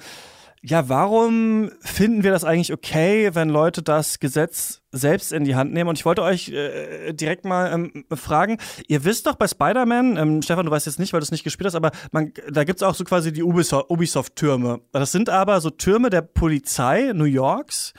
[0.63, 5.71] ja, warum finden wir das eigentlich okay, wenn Leute das Gesetz selbst in die Hand
[5.71, 5.89] nehmen?
[5.89, 8.57] Und ich wollte euch äh, direkt mal ähm, fragen,
[8.87, 11.43] ihr wisst doch bei Spider-Man, ähm, Stefan, du weißt jetzt nicht, weil du es nicht
[11.43, 14.81] gespielt hast, aber man, da gibt es auch so quasi die Ubisoft-Türme.
[14.91, 17.93] Das sind aber so Türme der Polizei New Yorks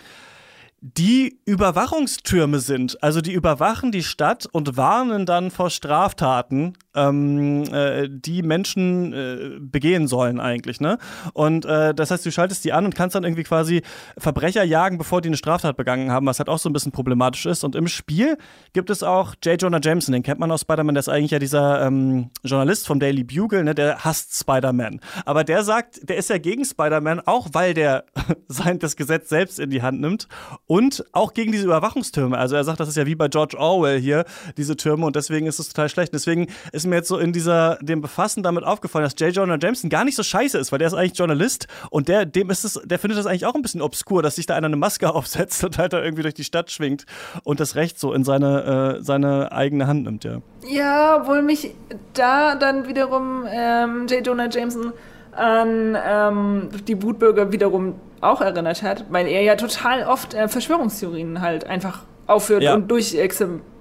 [0.80, 3.02] die Überwachungstürme sind.
[3.02, 9.58] Also die überwachen die Stadt und warnen dann vor Straftaten, ähm, äh, die Menschen äh,
[9.60, 10.80] begehen sollen eigentlich.
[10.80, 10.98] Ne?
[11.32, 13.82] Und äh, das heißt, du schaltest die an und kannst dann irgendwie quasi
[14.18, 17.46] Verbrecher jagen, bevor die eine Straftat begangen haben, was halt auch so ein bisschen problematisch
[17.46, 17.64] ist.
[17.64, 18.36] Und im Spiel
[18.72, 19.60] gibt es auch J.
[19.60, 23.00] Jonah Jameson, den kennt man aus Spider-Man, der ist eigentlich ja dieser ähm, Journalist vom
[23.00, 23.74] Daily Bugle, ne?
[23.74, 25.00] der hasst Spider-Man.
[25.24, 28.04] Aber der sagt, der ist ja gegen Spider-Man, auch weil der
[28.48, 30.28] sein das Gesetz selbst in die Hand nimmt
[30.66, 32.36] und auch gegen diese Überwachungstürme.
[32.36, 34.24] Also er sagt, das ist ja wie bei George Orwell hier,
[34.56, 36.12] diese Türme, und deswegen ist es total schlecht.
[36.14, 39.34] Deswegen ist mir jetzt so in dieser, dem Befassen damit aufgefallen, dass J.
[39.34, 42.50] Jonah Jameson gar nicht so scheiße ist, weil der ist eigentlich Journalist und der, dem
[42.50, 44.76] ist es, der findet das eigentlich auch ein bisschen obskur, dass sich da einer eine
[44.76, 47.04] Maske aufsetzt und halt da irgendwie durch die Stadt schwingt
[47.44, 50.38] und das Recht so in seine, äh, seine eigene Hand nimmt, ja.
[50.66, 51.74] Ja, obwohl mich
[52.14, 54.26] da dann wiederum ähm, J.
[54.26, 54.92] Jonah Jameson
[55.32, 61.40] an ähm, die Wutbürger wiederum auch erinnert hat, weil er ja total oft äh, Verschwörungstheorien
[61.40, 62.74] halt einfach aufführt ja.
[62.74, 63.77] und durchexempliert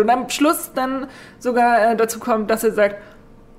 [0.00, 1.08] und am Schluss dann
[1.38, 2.96] sogar äh, dazu kommt, dass er sagt,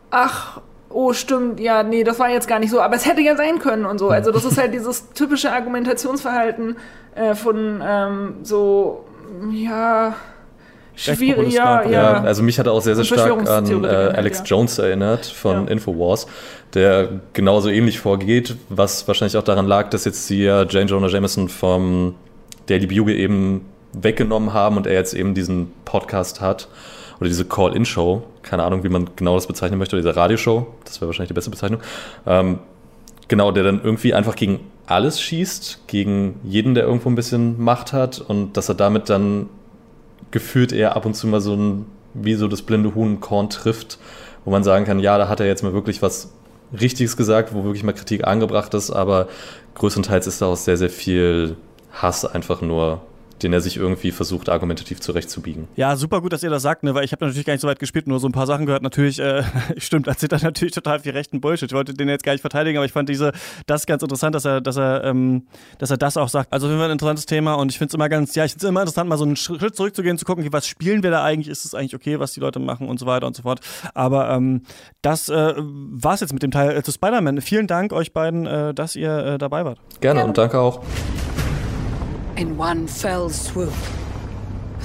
[0.10, 3.36] ach, oh stimmt, ja, nee, das war jetzt gar nicht so, aber es hätte ja
[3.36, 4.10] sein können und so.
[4.10, 6.78] Also das ist halt dieses typische Argumentationsverhalten
[7.16, 9.06] äh, von ähm, so,
[9.52, 10.16] ja,
[10.96, 12.24] Schwierig, ja, ja, ja.
[12.24, 14.46] Also mich hat er auch sehr, sehr stark an äh, Alex ja.
[14.46, 15.72] Jones erinnert von ja.
[15.72, 16.28] Infowars,
[16.76, 21.50] der genauso ähnlich vorgeht, was wahrscheinlich auch daran lag, dass jetzt hier Jane Jonah Jameson
[21.50, 22.14] vom
[22.68, 26.68] Daily Bugle eben weggenommen haben und er jetzt eben diesen Podcast hat
[27.20, 31.00] oder diese Call-In-Show, keine Ahnung, wie man genau das bezeichnen möchte, oder diese Radioshow, das
[31.00, 31.82] wäre wahrscheinlich die beste Bezeichnung.
[32.26, 32.60] Ähm,
[33.28, 37.94] genau, der dann irgendwie einfach gegen alles schießt, gegen jeden, der irgendwo ein bisschen Macht
[37.94, 39.50] hat und dass er damit dann
[40.32, 44.00] gefühlt eher ab und zu mal so ein, wie so das blinde Huhn Korn trifft,
[44.44, 46.34] wo man sagen kann, ja, da hat er jetzt mal wirklich was
[46.78, 49.28] Richtiges gesagt, wo wirklich mal Kritik angebracht ist, aber
[49.76, 51.56] größtenteils ist daraus sehr, sehr viel
[51.92, 53.02] Hass einfach nur
[53.42, 55.68] den er sich irgendwie versucht, argumentativ zurechtzubiegen.
[55.76, 56.94] Ja, super gut, dass ihr das sagt, ne?
[56.94, 58.84] weil ich habe natürlich gar nicht so weit gespielt, nur so ein paar Sachen gehört.
[58.84, 59.44] Natürlich, äh,
[59.78, 61.72] stimmt, erzählt er natürlich total viel rechten Bullshit.
[61.72, 63.32] Ich wollte den jetzt gar nicht verteidigen, aber ich fand diese,
[63.66, 66.54] das ganz interessant, dass er, dass er, ähm, dass er das auch sagt.
[66.54, 68.52] Also auf jeden Fall ein interessantes Thema und ich finde es immer ganz, ja, ich
[68.52, 71.24] finde es immer interessant, mal so einen Schritt zurückzugehen, zu gucken, was spielen wir da
[71.24, 73.60] eigentlich, ist es eigentlich okay, was die Leute machen und so weiter und so fort.
[73.94, 74.62] Aber ähm,
[75.02, 77.42] das äh, war es jetzt mit dem Teil äh, zu Spider-Man.
[77.42, 79.80] Vielen Dank euch beiden, äh, dass ihr äh, dabei wart.
[80.00, 80.26] Gerne ja.
[80.26, 80.82] und danke auch.
[82.36, 83.76] In one fell swoop,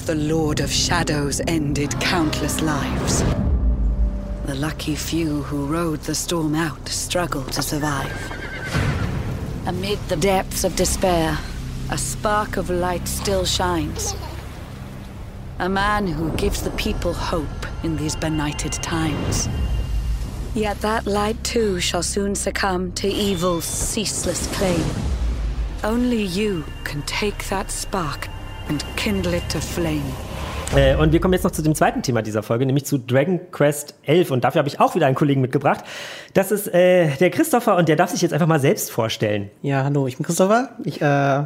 [0.05, 3.23] the Lord of Shadows ended countless lives.
[4.45, 8.13] The lucky few who rode the storm out struggled to survive.
[9.67, 11.39] Amid the depths of despair,
[11.91, 14.15] a spark of light still shines.
[15.59, 19.49] A man who gives the people hope in these benighted times.
[20.55, 25.08] Yet that light too shall soon succumb to evil's ceaseless claim.
[25.85, 28.29] Only you can take that spark
[28.69, 30.03] and kindle it to flame.
[30.75, 33.39] Äh, und wir kommen jetzt noch zu dem zweiten Thema dieser Folge, nämlich zu Dragon
[33.53, 34.33] Quest 11.
[34.33, 35.85] Und dafür habe ich auch wieder einen Kollegen mitgebracht.
[36.35, 39.53] Das ist äh, der Christopher und der darf sich jetzt einfach mal selbst vorstellen.
[39.63, 40.71] Ja, hallo, ich bin Christopher.
[40.83, 41.45] Ich äh,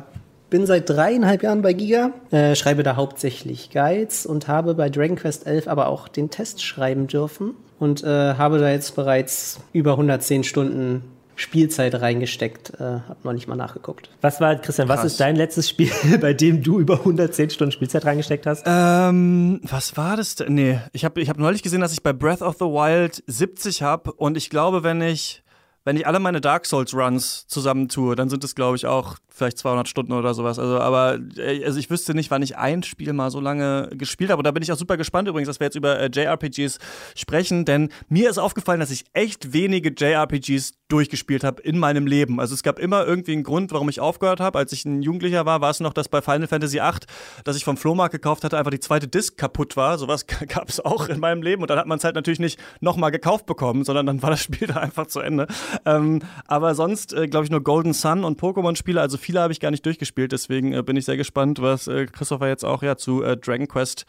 [0.49, 5.17] bin seit dreieinhalb Jahren bei Giga, äh, schreibe da hauptsächlich Guides und habe bei Dragon
[5.17, 9.93] Quest 11 aber auch den Test schreiben dürfen und äh, habe da jetzt bereits über
[9.93, 11.03] 110 Stunden
[11.37, 12.75] Spielzeit reingesteckt.
[12.79, 14.11] Äh, hab noch nicht mal nachgeguckt.
[14.21, 14.99] Was war, Christian, Krass.
[14.99, 18.65] was ist dein letztes Spiel, bei dem du über 110 Stunden Spielzeit reingesteckt hast?
[18.67, 20.55] Ähm, was war das denn?
[20.55, 23.83] Nee, ich habe ich hab neulich gesehen, dass ich bei Breath of the Wild 70
[23.83, 25.43] habe und ich glaube, wenn ich
[25.85, 29.59] wenn ich alle meine Dark Souls Runs zusammentue, dann sind es glaube ich auch vielleicht
[29.59, 30.59] 200 Stunden oder sowas.
[30.59, 34.31] Also, aber äh, also ich wüsste nicht, wann ich ein Spiel mal so lange gespielt
[34.31, 34.41] habe.
[34.41, 36.79] Und da bin ich auch super gespannt übrigens, dass wir jetzt über äh, JRPGs
[37.17, 42.39] sprechen, denn mir ist aufgefallen, dass ich echt wenige JRPGs durchgespielt habe in meinem Leben.
[42.39, 44.59] Also es gab immer irgendwie einen Grund, warum ich aufgehört habe.
[44.59, 47.07] Als ich ein Jugendlicher war, war es noch, dass bei Final Fantasy VIII,
[47.45, 49.97] dass ich vom Flohmarkt gekauft hatte, einfach die zweite Disc kaputt war.
[49.97, 51.63] Sowas gab es auch in meinem Leben.
[51.63, 54.43] Und dann hat man es halt natürlich nicht nochmal gekauft bekommen, sondern dann war das
[54.43, 55.47] Spiel da einfach zu Ende.
[55.87, 59.61] Ähm, aber sonst, äh, glaube ich, nur Golden Sun und Pokémon-Spiele, also viele habe ich
[59.61, 62.97] gar nicht durchgespielt, deswegen äh, bin ich sehr gespannt, was äh, Christopher jetzt auch ja
[62.97, 64.05] zu äh, Dragon Quest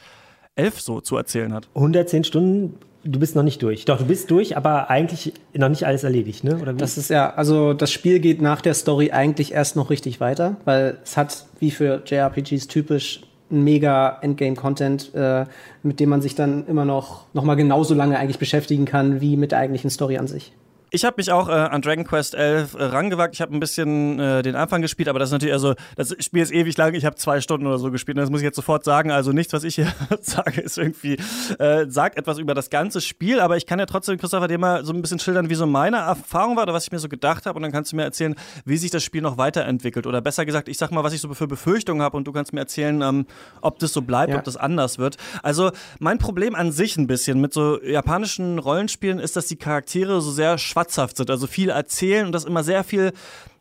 [0.55, 1.69] 11 so zu erzählen hat.
[1.75, 3.83] 110 Stunden du bist noch nicht durch.
[3.83, 6.57] Doch, du bist durch, aber eigentlich noch nicht alles erledigt, ne?
[6.61, 6.77] Oder wie?
[6.77, 10.55] Das ist ja, also das Spiel geht nach der Story eigentlich erst noch richtig weiter,
[10.63, 15.45] weil es hat, wie für JRPGs typisch, mega Endgame-Content, äh,
[15.83, 19.35] mit dem man sich dann immer noch, noch mal genauso lange eigentlich beschäftigen kann, wie
[19.35, 20.53] mit der eigentlichen Story an sich.
[20.95, 23.33] Ich habe mich auch äh, an Dragon Quest 11 äh, rangewagt.
[23.33, 26.43] Ich habe ein bisschen äh, den Anfang gespielt, aber das ist natürlich also das Spiel
[26.43, 26.93] ist ewig lang.
[26.93, 28.15] Ich habe zwei Stunden oder so gespielt.
[28.15, 29.09] Und das muss ich jetzt sofort sagen.
[29.09, 29.91] Also nichts, was ich hier
[30.21, 31.17] sage, ist irgendwie
[31.57, 33.39] äh, sagt etwas über das ganze Spiel.
[33.39, 35.97] Aber ich kann ja trotzdem Christopher dir mal so ein bisschen schildern, wie so meine
[35.97, 37.55] Erfahrung war oder was ich mir so gedacht habe.
[37.55, 40.05] Und dann kannst du mir erzählen, wie sich das Spiel noch weiterentwickelt.
[40.05, 42.53] Oder besser gesagt, ich sag mal, was ich so für Befürchtungen habe und du kannst
[42.53, 43.25] mir erzählen, ähm,
[43.61, 44.37] ob das so bleibt, ja.
[44.37, 45.17] ob das anders wird.
[45.41, 50.21] Also mein Problem an sich ein bisschen mit so japanischen Rollenspielen ist, dass die Charaktere
[50.21, 53.13] so sehr schwarz schwatzhaft sind, also viel erzählen und das immer sehr viel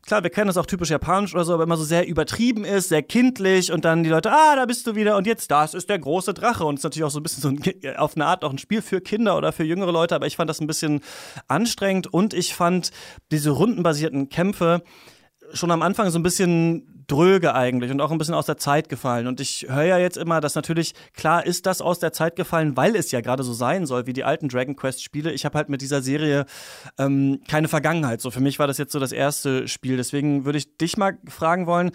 [0.04, 2.88] klar, wir kennen das auch typisch japanisch oder so, aber immer so sehr übertrieben ist,
[2.88, 5.88] sehr kindlich und dann die Leute, ah, da bist du wieder und jetzt, das ist
[5.88, 8.26] der große Drache und es ist natürlich auch so ein bisschen so ein, auf eine
[8.26, 10.66] Art auch ein Spiel für Kinder oder für jüngere Leute, aber ich fand das ein
[10.66, 11.02] bisschen
[11.46, 12.90] anstrengend und ich fand
[13.30, 14.82] diese rundenbasierten Kämpfe
[15.52, 18.88] schon am Anfang so ein bisschen dröge eigentlich und auch ein bisschen aus der Zeit
[18.88, 19.26] gefallen.
[19.26, 22.76] Und ich höre ja jetzt immer, dass natürlich, klar ist das aus der Zeit gefallen,
[22.76, 25.32] weil es ja gerade so sein soll, wie die alten Dragon Quest-Spiele.
[25.32, 26.46] Ich habe halt mit dieser Serie
[26.98, 28.20] ähm, keine Vergangenheit.
[28.20, 29.96] So für mich war das jetzt so das erste Spiel.
[29.96, 31.90] Deswegen würde ich dich mal fragen wollen,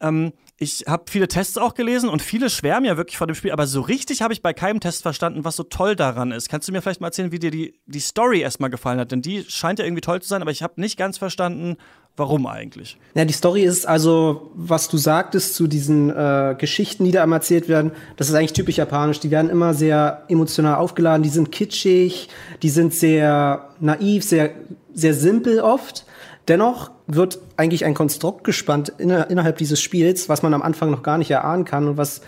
[0.00, 3.50] ähm, ich habe viele Tests auch gelesen und viele schwärmen ja wirklich vor dem Spiel,
[3.50, 6.50] aber so richtig habe ich bei keinem Test verstanden, was so toll daran ist.
[6.50, 9.10] Kannst du mir vielleicht mal erzählen, wie dir die, die Story erstmal gefallen hat?
[9.10, 11.78] Denn die scheint ja irgendwie toll zu sein, aber ich habe nicht ganz verstanden,
[12.16, 12.98] Warum eigentlich?
[13.14, 17.36] Ja, die Story ist also, was du sagtest zu diesen äh, Geschichten, die da immer
[17.36, 19.20] erzählt werden, das ist eigentlich typisch japanisch.
[19.20, 22.28] Die werden immer sehr emotional aufgeladen, die sind kitschig,
[22.62, 24.50] die sind sehr naiv, sehr,
[24.92, 26.04] sehr simpel oft.
[26.48, 31.16] Dennoch wird eigentlich ein Konstrukt gespannt innerhalb dieses Spiels, was man am Anfang noch gar
[31.16, 32.22] nicht erahnen kann und was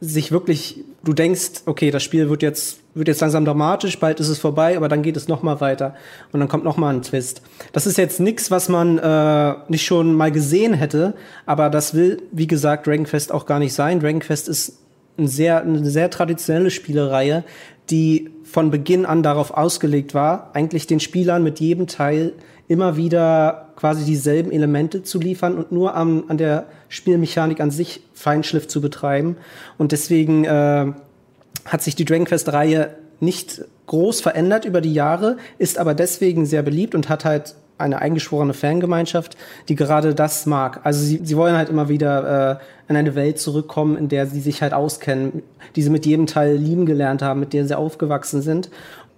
[0.00, 4.28] sich wirklich, du denkst, okay, das Spiel wird jetzt, wird jetzt langsam dramatisch, bald ist
[4.28, 5.94] es vorbei, aber dann geht es noch mal weiter
[6.32, 7.42] und dann kommt noch mal ein Twist.
[7.72, 11.14] Das ist jetzt nichts, was man äh, nicht schon mal gesehen hätte,
[11.46, 14.00] aber das will, wie gesagt, Dragon Quest auch gar nicht sein.
[14.00, 14.78] Dragon Quest ist
[15.16, 17.44] ein sehr, eine sehr traditionelle Spielereihe,
[17.90, 22.32] die von Beginn an darauf ausgelegt war, eigentlich den Spielern mit jedem Teil
[22.68, 28.02] immer wieder quasi dieselben Elemente zu liefern und nur am, an der Spielmechanik an sich
[28.12, 29.36] Feinschliff zu betreiben.
[29.78, 30.92] Und deswegen äh,
[31.68, 36.62] hat sich die Dragon Quest-Reihe nicht groß verändert über die Jahre, ist aber deswegen sehr
[36.62, 39.36] beliebt und hat halt eine eingeschworene Fangemeinschaft,
[39.68, 40.80] die gerade das mag.
[40.82, 44.40] Also sie, sie wollen halt immer wieder äh, in eine Welt zurückkommen, in der sie
[44.40, 45.42] sich halt auskennen,
[45.76, 48.68] die sie mit jedem Teil lieben gelernt haben, mit der sie aufgewachsen sind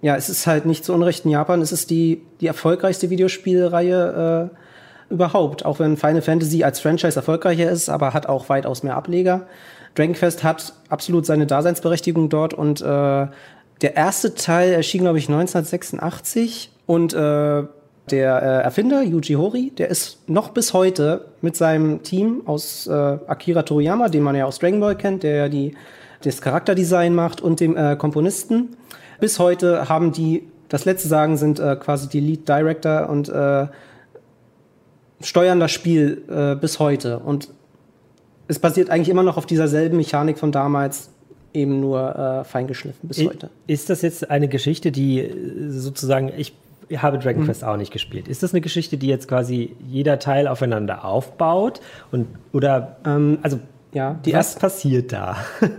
[0.01, 4.49] ja, es ist halt nicht zu Unrecht in Japan, es ist die, die erfolgreichste Videospielreihe
[4.51, 5.63] äh, überhaupt.
[5.65, 9.47] Auch wenn Final Fantasy als Franchise erfolgreicher ist, aber hat auch weitaus mehr Ableger.
[9.95, 15.27] Dragon Quest hat absolut seine Daseinsberechtigung dort und äh, der erste Teil erschien, glaube ich,
[15.27, 17.63] 1986 und äh,
[18.09, 22.91] der äh, Erfinder Yuji Horii, der ist noch bis heute mit seinem Team aus äh,
[22.91, 25.75] Akira Toriyama, den man ja aus Dragon Ball kennt, der ja die,
[26.23, 28.75] das Charakterdesign macht, und dem äh, Komponisten
[29.19, 33.67] bis heute haben die, das letzte Sagen sind äh, quasi die Lead Director und äh,
[35.21, 37.19] steuern das Spiel äh, bis heute.
[37.19, 37.49] Und
[38.51, 41.09] es basiert eigentlich immer noch auf dieser selben Mechanik von damals,
[41.53, 43.49] eben nur äh, feingeschliffen bis heute.
[43.65, 46.53] Ist das jetzt eine Geschichte, die äh, sozusagen, ich
[46.97, 47.45] habe Dragon mhm.
[47.45, 48.27] Quest auch nicht gespielt.
[48.27, 51.79] Ist das eine Geschichte, die jetzt quasi jeder Teil aufeinander aufbaut?
[52.11, 53.59] Und, oder, ähm, also,
[53.93, 55.37] ja, die was passiert da?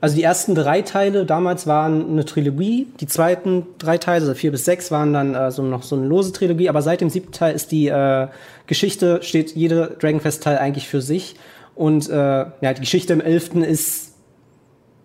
[0.00, 4.52] Also die ersten drei Teile damals waren eine Trilogie, die zweiten drei Teile, also vier
[4.52, 7.32] bis sechs, waren dann äh, so noch so eine lose Trilogie, aber seit dem siebten
[7.32, 8.28] Teil ist die äh,
[8.68, 11.34] Geschichte, steht jede Dragon Quest Teil eigentlich für sich.
[11.78, 14.14] Und äh, ja, die Geschichte im elften ist,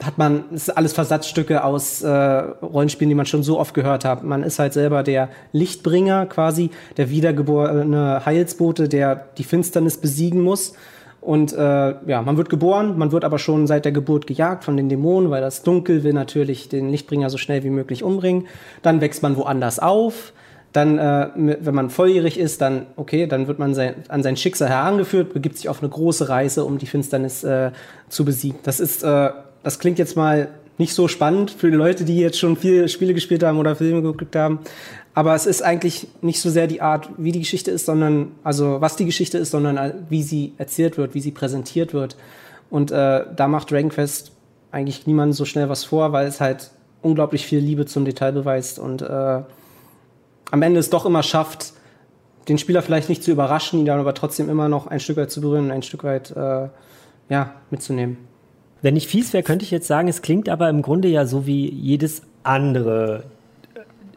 [0.04, 4.24] hat man, ist alles Versatzstücke aus äh, Rollenspielen, die man schon so oft gehört hat.
[4.24, 10.74] Man ist halt selber der Lichtbringer quasi, der wiedergeborene Heilsbote, der die Finsternis besiegen muss
[11.24, 11.58] und äh,
[12.06, 15.30] ja, man wird geboren, man wird aber schon seit der Geburt gejagt von den Dämonen,
[15.30, 18.48] weil das Dunkel will natürlich den Lichtbringer so schnell wie möglich umbringen.
[18.82, 20.34] Dann wächst man woanders auf.
[20.74, 24.70] Dann, äh, wenn man volljährig ist, dann, okay, dann wird man sein, an sein Schicksal
[24.70, 27.72] herangeführt, begibt sich auf eine große Reise, um die Finsternis äh,
[28.10, 28.60] zu besiegen.
[28.64, 29.30] Das ist, äh,
[29.62, 33.14] das klingt jetzt mal nicht so spannend für die Leute, die jetzt schon viele Spiele
[33.14, 34.60] gespielt haben oder Filme geguckt haben.
[35.14, 38.82] Aber es ist eigentlich nicht so sehr die Art, wie die Geschichte ist, sondern, also
[38.82, 42.18] was die Geschichte ist, sondern wie sie erzählt wird, wie sie präsentiert wird.
[42.72, 44.32] Und äh, da macht Dragon Quest
[44.72, 46.72] eigentlich niemandem so schnell was vor, weil es halt
[47.04, 49.42] unglaublich viel Liebe zum Detail beweist und äh,
[50.54, 51.74] am Ende es doch immer schafft,
[52.48, 55.32] den Spieler vielleicht nicht zu überraschen, ihn dann aber trotzdem immer noch ein Stück weit
[55.32, 56.68] zu berühren und ein Stück weit äh,
[57.28, 58.18] ja, mitzunehmen.
[58.84, 61.48] Wenn ich fies wäre, könnte ich jetzt sagen, es klingt aber im Grunde ja so
[61.48, 63.24] wie jedes andere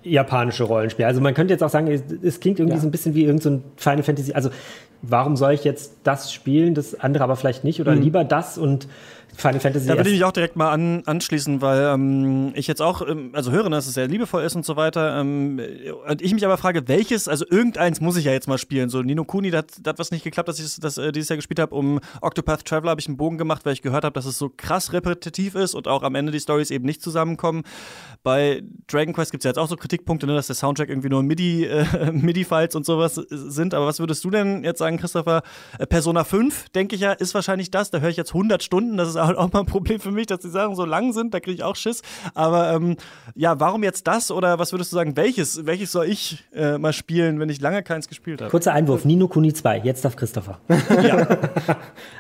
[0.03, 1.07] japanische Rollenspiel.
[1.07, 2.82] Also man könnte jetzt auch sagen, es, es klingt irgendwie ja.
[2.82, 4.34] so ein bisschen wie irgendein so Final Fantasy.
[4.34, 4.51] Also
[5.01, 8.03] warum soll ich jetzt das spielen, das andere aber vielleicht nicht oder mhm.
[8.03, 8.89] lieber das und
[9.37, 9.87] Final Fantasy.
[9.87, 13.30] Da würde ich mich auch direkt mal an, anschließen, weil ähm, ich jetzt auch, ähm,
[13.32, 15.20] also höre, dass es sehr liebevoll ist und so weiter.
[15.20, 15.61] Ähm,
[16.09, 18.89] und ich mich aber frage, welches, also irgendeins muss ich ja jetzt mal spielen.
[18.89, 21.61] So Nino Kuni, da hat was nicht geklappt, dass ich das äh, dieses Jahr gespielt
[21.61, 21.74] habe.
[21.74, 24.51] Um Octopath Traveler habe ich einen Bogen gemacht, weil ich gehört habe, dass es so
[24.57, 27.62] krass repetitiv ist und auch am Ende die Stories eben nicht zusammenkommen.
[28.22, 31.11] Bei Dragon Quest gibt es ja jetzt auch so Kritikpunkte, ne, dass der Soundtrack irgendwie
[31.11, 33.74] nur MIDI, äh, MIDI-Files und sowas sind.
[33.74, 35.43] Aber was würdest du denn jetzt sagen, Christopher?
[35.78, 37.91] Äh, Persona 5, denke ich ja, ist wahrscheinlich das.
[37.91, 38.97] Da höre ich jetzt 100 Stunden.
[38.97, 41.35] Das ist halt auch mal ein Problem für mich, dass die Sachen so lang sind.
[41.35, 42.03] Da kriege ich auch Schiss.
[42.35, 42.97] Aber ähm,
[43.35, 44.31] ja, warum jetzt das?
[44.31, 47.83] Oder was würdest du sagen, welches, welches soll ich äh, mal spielen, wenn ich lange
[47.83, 48.51] keins gespielt habe?
[48.51, 49.83] Kurzer Einwurf: Nino Kuni 2.
[49.85, 50.59] Jetzt darf Christopher.
[51.03, 51.27] ja.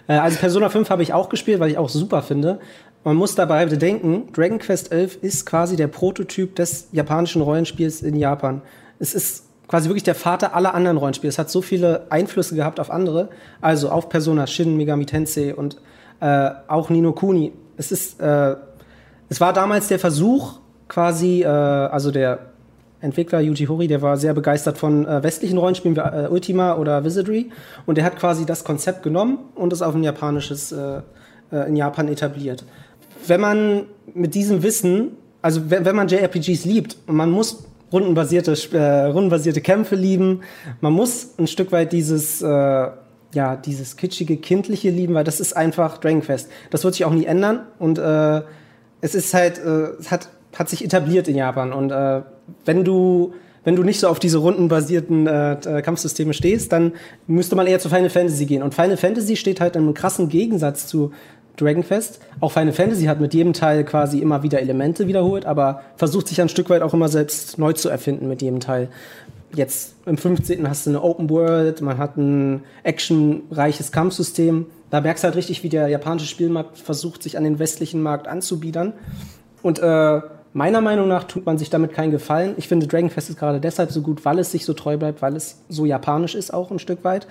[0.08, 2.60] Äh, also Persona 5 habe ich auch gespielt, weil ich auch super finde.
[3.02, 8.16] Man muss dabei bedenken, Dragon Quest 11 ist quasi der Prototyp des japanischen Rollenspiels in
[8.16, 8.62] Japan.
[9.00, 11.28] Es ist quasi wirklich der Vater aller anderen Rollenspiele.
[11.28, 13.28] Es hat so viele Einflüsse gehabt auf andere,
[13.60, 15.76] also auf Persona, Shin, Megami Tensei und
[16.20, 17.52] äh, auch Nino Kuni.
[17.76, 18.56] Es ist, äh,
[19.28, 22.38] es war damals der Versuch, quasi, äh, also der
[23.00, 27.04] Entwickler Yuji Horii, der war sehr begeistert von äh, westlichen Rollenspielen wie äh, Ultima oder
[27.04, 27.50] Wizardry.
[27.84, 31.02] Und der hat quasi das Konzept genommen und es auf ein japanisches äh,
[31.50, 32.64] in Japan etabliert.
[33.26, 35.12] Wenn man mit diesem Wissen,
[35.42, 40.40] also wenn, wenn man JRPGs liebt und man muss rundenbasierte, äh, rundenbasierte Kämpfe lieben,
[40.80, 42.88] man muss ein Stück weit dieses, äh,
[43.34, 46.50] ja, dieses kitschige, kindliche lieben, weil das ist einfach Dragon Quest.
[46.70, 48.42] Das wird sich auch nie ändern und äh,
[49.00, 52.22] es ist halt, äh, es hat, hat sich etabliert in Japan und äh,
[52.64, 56.92] wenn du wenn du nicht so auf diese rundenbasierten äh, Kampfsysteme stehst, dann
[57.26, 58.62] müsste man eher zu Final Fantasy gehen.
[58.62, 61.10] Und Final Fantasy steht halt in einem krassen Gegensatz zu
[61.56, 62.20] Dragonfest.
[62.38, 66.40] Auch Final Fantasy hat mit jedem Teil quasi immer wieder Elemente wiederholt, aber versucht sich
[66.40, 68.88] ein Stück weit auch immer selbst neu zu erfinden mit jedem Teil.
[69.56, 70.68] Jetzt im 15.
[70.68, 74.66] hast du eine Open World, man hat ein actionreiches Kampfsystem.
[74.90, 78.28] Da merkst du halt richtig, wie der japanische Spielmarkt versucht, sich an den westlichen Markt
[78.28, 78.92] anzubiedern.
[79.62, 80.20] Und äh,
[80.52, 82.52] meiner Meinung nach tut man sich damit keinen Gefallen.
[82.58, 85.22] Ich finde, Dragon Quest ist gerade deshalb so gut, weil es sich so treu bleibt,
[85.22, 87.26] weil es so japanisch ist auch ein Stück weit.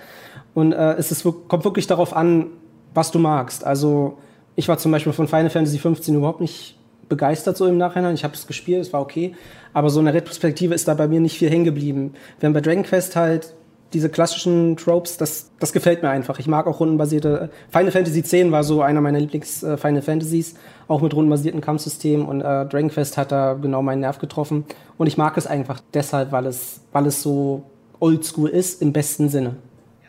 [0.52, 2.48] Und äh, es ist, kommt wirklich darauf an,
[2.92, 3.64] was du magst.
[3.64, 4.18] Also
[4.56, 6.75] ich war zum Beispiel von Final Fantasy 15 überhaupt nicht
[7.08, 8.14] begeistert so im Nachhinein.
[8.14, 9.34] Ich habe es gespielt, es war okay.
[9.72, 12.14] Aber so eine Retrospektive ist da bei mir nicht viel hängen geblieben.
[12.40, 13.54] Wenn bei Dragon Quest halt
[13.92, 16.38] diese klassischen Tropes, das, das gefällt mir einfach.
[16.38, 17.50] Ich mag auch rundenbasierte.
[17.70, 20.54] Final Fantasy X war so einer meiner Lieblings-Final äh, Fantasies,
[20.88, 22.26] auch mit rundenbasierten Kampfsystemen.
[22.26, 24.64] Und äh, Dragon Quest hat da genau meinen Nerv getroffen.
[24.98, 27.62] Und ich mag es einfach deshalb, weil es, weil es so
[28.00, 29.56] oldschool ist, im besten Sinne.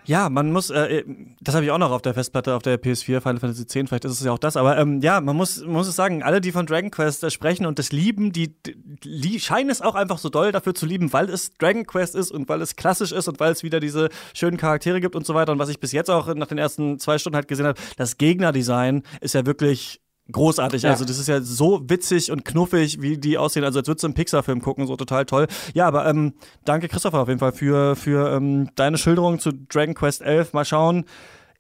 [0.08, 1.04] Ja, man muss, äh,
[1.42, 4.06] das habe ich auch noch auf der Festplatte, auf der PS4, Final Fantasy X, vielleicht
[4.06, 6.54] ist es ja auch das, aber ähm, ja, man muss, muss es sagen, alle, die
[6.54, 8.56] von Dragon Quest äh, sprechen und das lieben, die,
[9.04, 12.32] die scheinen es auch einfach so doll dafür zu lieben, weil es Dragon Quest ist
[12.32, 15.34] und weil es klassisch ist und weil es wieder diese schönen Charaktere gibt und so
[15.34, 15.52] weiter.
[15.52, 18.18] Und was ich bis jetzt auch nach den ersten zwei Stunden halt gesehen habe, das
[18.18, 20.00] Gegnerdesign ist ja wirklich
[20.32, 20.84] großartig.
[20.84, 20.92] Ja.
[20.92, 23.64] Also das ist ja so witzig und knuffig, wie die aussehen.
[23.64, 25.48] Also als würdest du einen Pixar-Film gucken, so total toll.
[25.74, 26.34] Ja, aber ähm,
[26.66, 30.54] danke Christopher auf jeden Fall für, für ähm, deine Schilderung zu Dragon Quest 11.
[30.54, 31.06] Mal schauen.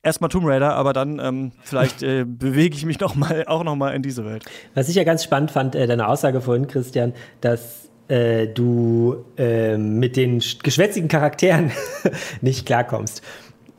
[0.03, 3.75] Erstmal Tomb Raider, aber dann ähm, vielleicht äh, bewege ich mich noch mal, auch noch
[3.75, 4.45] mal in diese Welt.
[4.73, 9.77] Was ich ja ganz spannend fand, äh, deine Aussage vorhin, Christian, dass äh, du äh,
[9.77, 11.71] mit den geschwätzigen Charakteren
[12.41, 13.21] nicht klarkommst.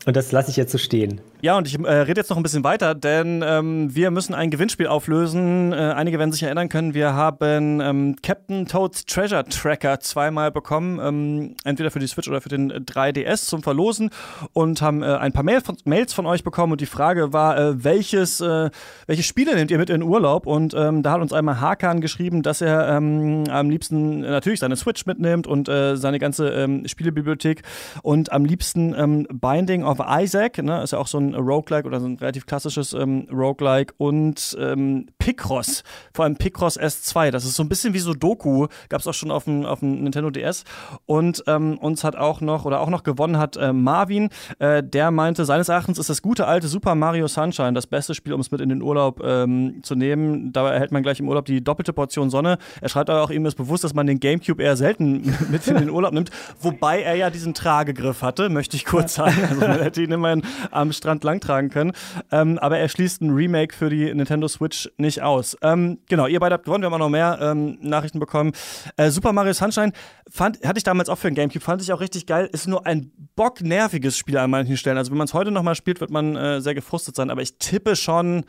[0.07, 1.21] Und das lasse ich jetzt so stehen.
[1.41, 4.51] Ja, und ich äh, rede jetzt noch ein bisschen weiter, denn ähm, wir müssen ein
[4.51, 5.73] Gewinnspiel auflösen.
[5.73, 10.99] Äh, einige werden sich erinnern können, wir haben ähm, Captain Toads Treasure Tracker zweimal bekommen,
[11.01, 14.11] ähm, entweder für die Switch oder für den 3DS zum Verlosen
[14.53, 17.57] und haben äh, ein paar Mail von, Mails von euch bekommen und die Frage war,
[17.57, 18.71] äh, welches, äh,
[19.07, 20.45] welche Spiele nehmt ihr mit in Urlaub?
[20.45, 24.75] Und ähm, da hat uns einmal Hakan geschrieben, dass er ähm, am liebsten natürlich seine
[24.75, 27.63] Switch mitnimmt und äh, seine ganze ähm, Spielebibliothek
[28.03, 32.07] und am liebsten Binding of Isaac, ne, ist ja auch so ein Roguelike oder so
[32.07, 35.83] ein relativ klassisches ähm, Roguelike und ähm, Picross,
[36.15, 37.31] vor allem Picross S2.
[37.31, 39.81] Das ist so ein bisschen wie so Doku, gab es auch schon auf dem, auf
[39.81, 40.65] dem Nintendo DS.
[41.07, 45.11] Und ähm, uns hat auch noch, oder auch noch gewonnen hat äh, Marvin, äh, der
[45.11, 48.51] meinte, seines Erachtens ist das gute alte Super Mario Sunshine das beste Spiel, um es
[48.51, 50.53] mit in den Urlaub ähm, zu nehmen.
[50.53, 52.59] Dabei erhält man gleich im Urlaub die doppelte Portion Sonne.
[52.81, 55.77] Er schreibt aber auch, ihm ist bewusst, dass man den Gamecube eher selten mit in
[55.77, 59.37] den Urlaub nimmt, wobei er ja diesen Tragegriff hatte, möchte ich kurz sagen.
[59.49, 61.93] Also man hätte ihn immerhin am Strand Strand langtragen können.
[62.31, 65.57] Ähm, aber er schließt ein Remake für die Nintendo Switch nicht aus.
[65.63, 68.53] Ähm, genau, ihr beide habt gewonnen, wir haben auch noch mehr ähm, Nachrichten bekommen.
[68.97, 69.93] Äh, Super Mario Sunshine
[70.31, 72.49] fand, hatte ich damals auch für den Gamecube, fand ich auch richtig geil.
[72.53, 74.99] Ist nur ein bocknerviges Spiel an manchen Stellen.
[74.99, 77.31] Also wenn man es heute nochmal spielt, wird man äh, sehr gefrustet sein.
[77.31, 78.45] Aber ich tippe schon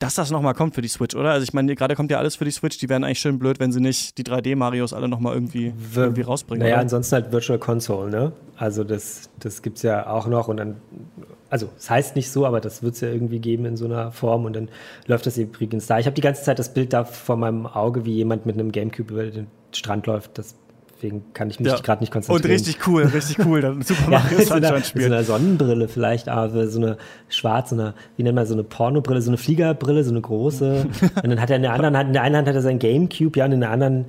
[0.00, 1.30] dass das nochmal kommt für die Switch, oder?
[1.30, 3.60] Also ich meine, gerade kommt ja alles für die Switch, die wären eigentlich schön blöd,
[3.60, 6.62] wenn sie nicht die 3D-Marios alle nochmal irgendwie, irgendwie rausbringen.
[6.62, 6.82] Naja, oder?
[6.82, 8.32] ansonsten halt Virtual Console, ne?
[8.56, 10.76] Also das, das gibt es ja auch noch und dann,
[11.54, 13.84] also es das heißt nicht so, aber das wird es ja irgendwie geben in so
[13.84, 14.68] einer Form und dann
[15.06, 16.00] läuft das übrigens da.
[16.00, 18.72] Ich habe die ganze Zeit das Bild da vor meinem Auge, wie jemand mit einem
[18.72, 20.36] Gamecube über den Strand läuft.
[20.36, 20.56] Das
[20.96, 21.78] deswegen kann ich mich ja.
[21.78, 22.42] gerade nicht konzentrieren.
[22.44, 23.60] Und richtig cool, richtig cool.
[23.60, 26.96] Dann Super Mario ja, Sunshine so so einer Sonnenbrille vielleicht, aber so eine
[27.28, 30.86] schwarze, so eine, wie nennt man so eine Pornobrille, so eine Fliegerbrille, so eine große.
[31.22, 32.80] und dann hat er in der anderen Hand, in der einen Hand hat er sein
[32.80, 34.06] Gamecube, ja, und in der anderen,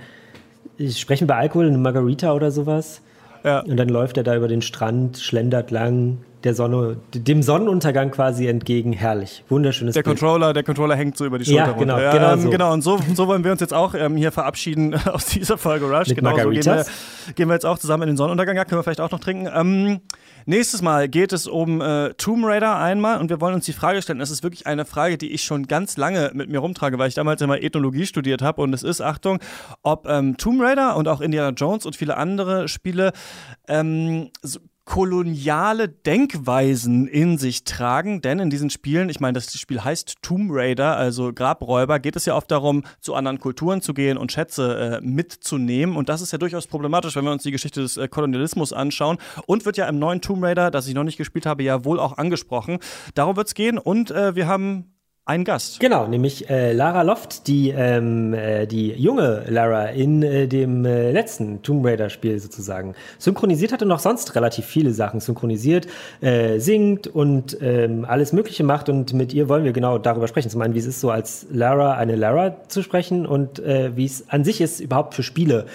[0.89, 3.01] sprechen wir bei Alkohol, eine Margarita oder sowas.
[3.43, 3.59] Ja.
[3.59, 8.47] Und dann läuft er da über den Strand, schlendert lang, der Sonne, dem Sonnenuntergang quasi
[8.47, 8.93] entgegen.
[8.93, 9.43] Herrlich.
[9.49, 10.19] Wunderschönes der Bild.
[10.19, 12.11] Controller, der Controller hängt so über die Schulter ja, genau, runter.
[12.11, 12.49] Genau, ähm, so.
[12.49, 12.73] genau.
[12.73, 16.07] Und so, so wollen wir uns jetzt auch ähm, hier verabschieden aus dieser Folge Rush.
[16.07, 16.85] Mit genau so gehen wir,
[17.35, 18.55] gehen wir jetzt auch zusammen in den Sonnenuntergang.
[18.55, 19.49] Ja, können wir vielleicht auch noch trinken.
[19.53, 20.01] Ähm,
[20.47, 24.03] Nächstes Mal geht es um äh, Tomb Raider einmal und wir wollen uns die Frage
[24.03, 27.07] stellen, das ist wirklich eine Frage, die ich schon ganz lange mit mir rumtrage, weil
[27.07, 29.39] ich damals immer Ethnologie studiert habe und es ist, Achtung,
[29.81, 33.11] ob ähm, Tomb Raider und auch Indiana Jones und viele andere Spiele
[33.67, 39.83] ähm, so koloniale Denkweisen in sich tragen, denn in diesen Spielen, ich meine, das Spiel
[39.83, 44.17] heißt Tomb Raider, also Grabräuber, geht es ja oft darum, zu anderen Kulturen zu gehen
[44.17, 45.95] und Schätze äh, mitzunehmen.
[45.95, 49.17] Und das ist ja durchaus problematisch, wenn wir uns die Geschichte des äh, Kolonialismus anschauen.
[49.47, 51.99] Und wird ja im neuen Tomb Raider, das ich noch nicht gespielt habe, ja wohl
[51.99, 52.77] auch angesprochen.
[53.15, 53.79] Darum wird es gehen.
[53.79, 54.94] Und äh, wir haben
[55.27, 55.79] einen Gast.
[55.79, 61.11] Genau, nämlich äh, Lara Loft, die, ähm, äh, die junge Lara in äh, dem äh,
[61.11, 65.87] letzten Tomb Raider-Spiel sozusagen synchronisiert hat und auch sonst relativ viele Sachen synchronisiert,
[66.21, 68.87] äh, singt und ähm, alles Mögliche macht.
[68.87, 70.51] Und mit ihr wollen wir genau darüber sprechen.
[70.51, 74.05] Zum einen, wie es ist, so als Lara eine Lara zu sprechen und äh, wie
[74.05, 75.65] es an sich ist, überhaupt für Spiele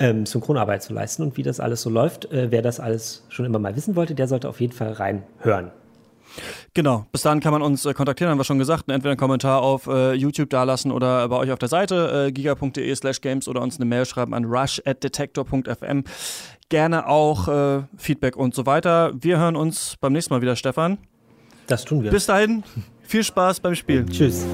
[0.00, 2.28] ähm, Synchronarbeit zu leisten und wie das alles so läuft.
[2.32, 5.70] wer das alles schon immer mal wissen wollte, der sollte auf jeden Fall reinhören.
[6.74, 8.88] Genau, bis dahin kann man uns äh, kontaktieren, haben wir schon gesagt.
[8.88, 12.94] Entweder einen Kommentar auf äh, YouTube dalassen oder bei euch auf der Seite äh, giga.de
[12.94, 16.04] slash games oder uns eine Mail schreiben an rush at detector.fm.
[16.68, 19.12] Gerne auch äh, Feedback und so weiter.
[19.18, 20.98] Wir hören uns beim nächsten Mal wieder, Stefan.
[21.66, 22.10] Das tun wir.
[22.10, 22.64] Bis dahin,
[23.02, 24.08] viel Spaß beim Spielen.
[24.08, 24.44] Tschüss.